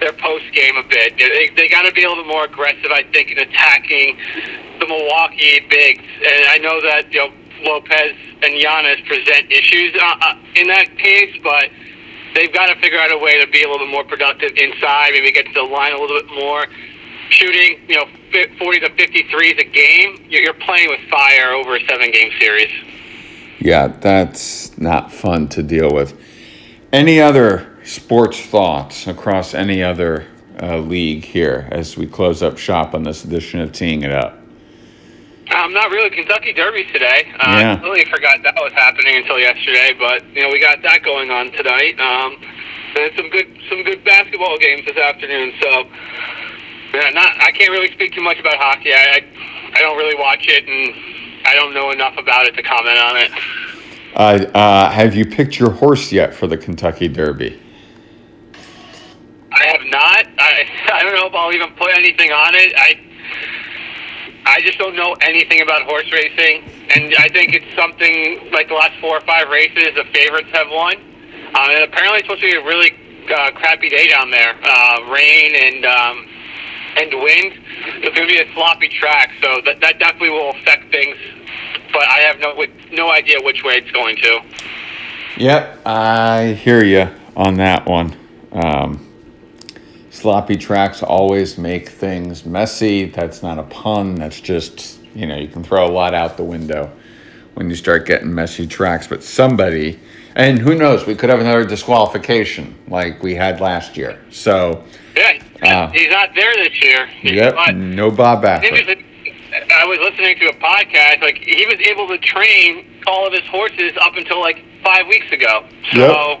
their 0.00 0.12
post 0.12 0.44
game 0.52 0.76
a 0.76 0.82
bit. 0.82 1.16
They, 1.16 1.50
they 1.56 1.68
got 1.68 1.82
to 1.82 1.92
be 1.92 2.02
a 2.04 2.08
little 2.08 2.24
more 2.24 2.44
aggressive, 2.44 2.90
I 2.90 3.04
think, 3.12 3.30
in 3.30 3.38
attacking 3.38 4.18
the 4.80 4.86
Milwaukee 4.86 5.60
bigs. 5.68 6.04
And 6.18 6.44
I 6.48 6.58
know 6.58 6.80
that 6.82 7.12
you 7.12 7.20
know 7.20 7.32
Lopez 7.62 8.16
and 8.42 8.54
Giannis 8.54 9.04
present 9.06 9.50
issues 9.50 9.94
uh, 10.00 10.16
uh, 10.20 10.34
in 10.56 10.68
that 10.68 10.96
case, 10.96 11.36
but 11.42 11.70
they've 12.34 12.52
got 12.52 12.66
to 12.66 12.80
figure 12.80 12.98
out 12.98 13.12
a 13.12 13.18
way 13.18 13.44
to 13.44 13.50
be 13.50 13.62
a 13.62 13.68
little 13.68 13.86
bit 13.86 13.92
more 13.92 14.04
productive 14.04 14.52
inside. 14.56 15.10
Maybe 15.12 15.32
get 15.32 15.46
to 15.46 15.52
the 15.52 15.62
line 15.62 15.92
a 15.92 16.00
little 16.00 16.20
bit 16.20 16.30
more 16.34 16.66
shooting, 17.30 17.80
you 17.88 17.96
know, 17.96 18.06
40 18.58 18.80
to 18.80 18.90
53 18.90 19.48
is 19.48 19.58
a 19.58 19.64
game, 19.64 20.26
you're 20.28 20.52
playing 20.54 20.88
with 20.88 21.00
fire 21.10 21.52
over 21.52 21.76
a 21.76 21.86
seven 21.86 22.10
game 22.10 22.30
series. 22.38 22.70
Yeah, 23.60 23.88
that's 23.88 24.76
not 24.78 25.12
fun 25.12 25.48
to 25.50 25.62
deal 25.62 25.92
with. 25.92 26.18
Any 26.92 27.20
other 27.20 27.78
sports 27.84 28.40
thoughts 28.40 29.06
across 29.06 29.54
any 29.54 29.82
other 29.82 30.26
uh, 30.60 30.78
league 30.78 31.24
here 31.24 31.68
as 31.70 31.96
we 31.96 32.06
close 32.06 32.42
up 32.42 32.58
shop 32.58 32.94
on 32.94 33.04
this 33.04 33.24
edition 33.24 33.60
of 33.60 33.72
Teeing 33.72 34.02
It 34.02 34.12
Up? 34.12 34.39
Um, 35.50 35.72
not 35.72 35.90
really. 35.90 36.10
Kentucky 36.10 36.52
Derby 36.52 36.84
today. 36.84 37.32
Uh, 37.40 37.56
Yeah. 37.58 37.72
I 37.72 37.74
completely 37.74 38.10
forgot 38.10 38.42
that 38.42 38.54
was 38.56 38.72
happening 38.72 39.16
until 39.16 39.38
yesterday, 39.38 39.94
but 39.98 40.22
you 40.34 40.42
know 40.42 40.48
we 40.48 40.60
got 40.60 40.80
that 40.82 41.02
going 41.02 41.30
on 41.30 41.50
tonight. 41.52 41.98
Um, 41.98 42.36
and 42.96 43.12
some 43.16 43.30
good 43.30 43.46
some 43.68 43.82
good 43.82 44.04
basketball 44.04 44.58
games 44.58 44.84
this 44.86 44.96
afternoon. 44.96 45.52
So 45.60 45.86
yeah, 46.94 47.10
not 47.10 47.36
I 47.40 47.50
can't 47.52 47.70
really 47.70 47.90
speak 47.92 48.12
too 48.12 48.22
much 48.22 48.38
about 48.38 48.56
hockey. 48.56 48.92
I 48.92 48.96
I, 48.96 49.78
I 49.78 49.80
don't 49.80 49.96
really 49.96 50.16
watch 50.16 50.46
it, 50.48 50.68
and 50.68 50.94
I 51.46 51.54
don't 51.54 51.74
know 51.74 51.90
enough 51.90 52.16
about 52.16 52.46
it 52.46 52.54
to 52.56 52.62
comment 52.62 52.98
on 52.98 53.16
it. 53.16 53.30
Uh, 54.14 54.58
uh, 54.58 54.90
have 54.90 55.14
you 55.14 55.24
picked 55.24 55.58
your 55.58 55.70
horse 55.70 56.10
yet 56.12 56.34
for 56.34 56.46
the 56.46 56.56
Kentucky 56.56 57.08
Derby? 57.08 57.60
I 59.52 59.66
have 59.66 59.82
not. 59.86 60.26
I 60.38 60.66
I 60.92 61.02
don't 61.02 61.16
know 61.16 61.26
if 61.26 61.34
I'll 61.34 61.52
even 61.52 61.72
put 61.74 61.90
anything 61.96 62.30
on 62.30 62.54
it. 62.54 62.72
I 62.76 63.00
I 64.50 64.60
just 64.62 64.78
don't 64.78 64.96
know 64.96 65.14
anything 65.22 65.62
about 65.62 65.82
horse 65.82 66.10
racing, 66.10 66.64
and 66.90 67.14
I 67.18 67.28
think 67.28 67.54
it's 67.54 67.72
something 67.76 68.50
like 68.50 68.66
the 68.66 68.74
last 68.74 68.98
four 69.00 69.16
or 69.16 69.20
five 69.20 69.48
races 69.48 69.94
the 69.94 70.02
favorites 70.12 70.48
have 70.52 70.66
won. 70.68 70.96
Um, 71.54 71.70
and 71.70 71.84
apparently, 71.84 72.18
it's 72.18 72.26
supposed 72.26 72.42
to 72.42 72.50
be 72.50 72.56
a 72.56 72.64
really 72.64 72.90
uh, 73.30 73.52
crappy 73.52 73.88
day 73.88 74.08
down 74.08 74.32
there, 74.32 74.58
uh, 74.60 75.06
rain 75.06 75.54
and 75.54 75.86
um, 75.86 76.26
and 76.98 77.14
wind. 77.22 77.62
It's 78.02 78.16
going 78.16 78.26
to 78.26 78.34
be 78.34 78.40
a 78.40 78.52
sloppy 78.54 78.88
track, 78.88 79.30
so 79.40 79.60
that 79.64 79.80
that 79.82 80.00
definitely 80.00 80.30
will 80.30 80.50
affect 80.50 80.90
things. 80.90 81.16
But 81.92 82.08
I 82.08 82.18
have 82.26 82.40
no 82.40 82.58
no 82.90 83.12
idea 83.12 83.40
which 83.40 83.62
way 83.62 83.74
it's 83.74 83.90
going 83.92 84.16
to. 84.16 84.40
Yep, 85.36 85.86
I 85.86 86.58
hear 86.60 86.82
you 86.82 87.06
on 87.36 87.54
that 87.54 87.86
one. 87.86 88.16
Um, 88.50 89.09
sloppy 90.20 90.56
tracks 90.56 91.02
always 91.02 91.56
make 91.56 91.88
things 91.88 92.44
messy. 92.44 93.06
That's 93.06 93.42
not 93.42 93.58
a 93.58 93.62
pun. 93.64 94.16
That's 94.16 94.38
just, 94.40 95.00
you 95.14 95.26
know, 95.26 95.36
you 95.36 95.48
can 95.48 95.64
throw 95.64 95.86
a 95.86 95.90
lot 95.90 96.12
out 96.12 96.36
the 96.36 96.44
window 96.44 96.90
when 97.54 97.70
you 97.70 97.76
start 97.76 98.06
getting 98.06 98.34
messy 98.34 98.66
tracks. 98.66 99.06
But 99.06 99.24
somebody, 99.24 99.98
and 100.36 100.58
who 100.58 100.74
knows, 100.74 101.06
we 101.06 101.14
could 101.14 101.30
have 101.30 101.40
another 101.40 101.64
disqualification 101.64 102.76
like 102.88 103.22
we 103.22 103.34
had 103.34 103.60
last 103.60 103.96
year. 103.96 104.18
So, 104.30 104.84
Yeah, 105.16 105.38
Ah. 105.62 105.88
he's 105.92 106.10
not 106.10 106.34
there 106.34 106.52
this 106.54 106.82
year. 106.82 107.08
yep, 107.22 107.54
no 107.74 108.10
Bob 108.10 108.42
Baffert. 108.44 109.02
I 109.74 109.84
was 109.86 109.98
listening 109.98 110.38
to 110.38 110.46
a 110.50 110.54
podcast. 110.54 111.22
Like 111.22 111.38
he 111.38 111.64
was 111.66 111.80
able 111.88 112.06
to 112.08 112.18
train 112.18 112.84
all 113.06 113.26
of 113.26 113.32
his 113.32 113.44
horses 113.50 113.92
up 114.00 114.16
until 114.16 114.38
like 114.40 114.62
five 114.84 115.06
weeks 115.08 115.30
ago. 115.32 115.64
So 115.94 116.40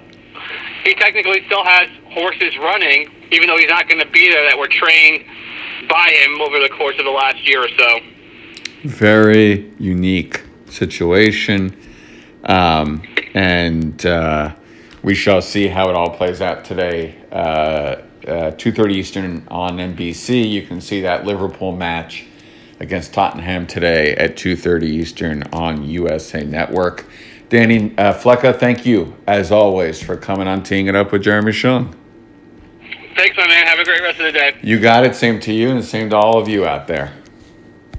he 0.84 0.94
technically 0.94 1.42
still 1.46 1.64
has 1.64 1.88
horses 2.12 2.56
running, 2.58 3.08
even 3.32 3.48
though 3.48 3.56
he's 3.56 3.68
not 3.68 3.88
going 3.88 4.00
to 4.00 4.10
be 4.10 4.30
there. 4.30 4.48
That 4.48 4.58
were 4.58 4.68
trained 4.68 5.24
by 5.88 6.08
him 6.10 6.40
over 6.40 6.58
the 6.60 6.68
course 6.68 6.98
of 6.98 7.04
the 7.04 7.10
last 7.10 7.46
year 7.46 7.64
or 7.64 7.68
so. 7.78 8.00
very 8.84 9.72
unique 9.78 10.42
situation. 10.66 11.76
Um, 12.44 13.02
and 13.34 14.04
uh, 14.06 14.54
we 15.02 15.14
shall 15.14 15.42
see 15.42 15.68
how 15.68 15.88
it 15.90 15.96
all 15.96 16.10
plays 16.10 16.40
out 16.40 16.64
today. 16.64 17.16
Uh, 17.30 18.02
uh, 18.26 18.52
2.30 18.52 18.92
Eastern 18.92 19.48
on 19.48 19.78
NBC. 19.78 20.50
You 20.50 20.62
can 20.62 20.80
see 20.80 21.00
that 21.02 21.24
Liverpool 21.24 21.72
match 21.72 22.26
against 22.78 23.12
Tottenham 23.14 23.66
today 23.66 24.14
at 24.14 24.36
2.30 24.36 24.82
Eastern 24.84 25.42
on 25.52 25.84
USA 25.84 26.42
Network. 26.42 27.06
Danny 27.48 27.96
uh, 27.98 28.14
Flecka, 28.14 28.58
thank 28.58 28.86
you, 28.86 29.16
as 29.26 29.50
always, 29.50 30.02
for 30.02 30.16
coming 30.16 30.46
on 30.46 30.62
Teeing 30.62 30.86
It 30.86 30.94
Up 30.94 31.12
with 31.12 31.22
Jeremy 31.22 31.52
Shung. 31.52 31.94
Thanks, 33.20 33.36
my 33.36 33.46
man. 33.48 33.66
Have 33.66 33.78
a 33.78 33.84
great 33.84 34.00
rest 34.00 34.18
of 34.18 34.24
the 34.24 34.32
day. 34.32 34.56
You 34.62 34.80
got 34.80 35.04
it. 35.04 35.14
Same 35.14 35.38
to 35.40 35.52
you 35.52 35.68
and 35.68 35.84
same 35.84 36.08
to 36.08 36.16
all 36.16 36.38
of 36.38 36.48
you 36.48 36.64
out 36.64 36.86
there. 36.86 37.12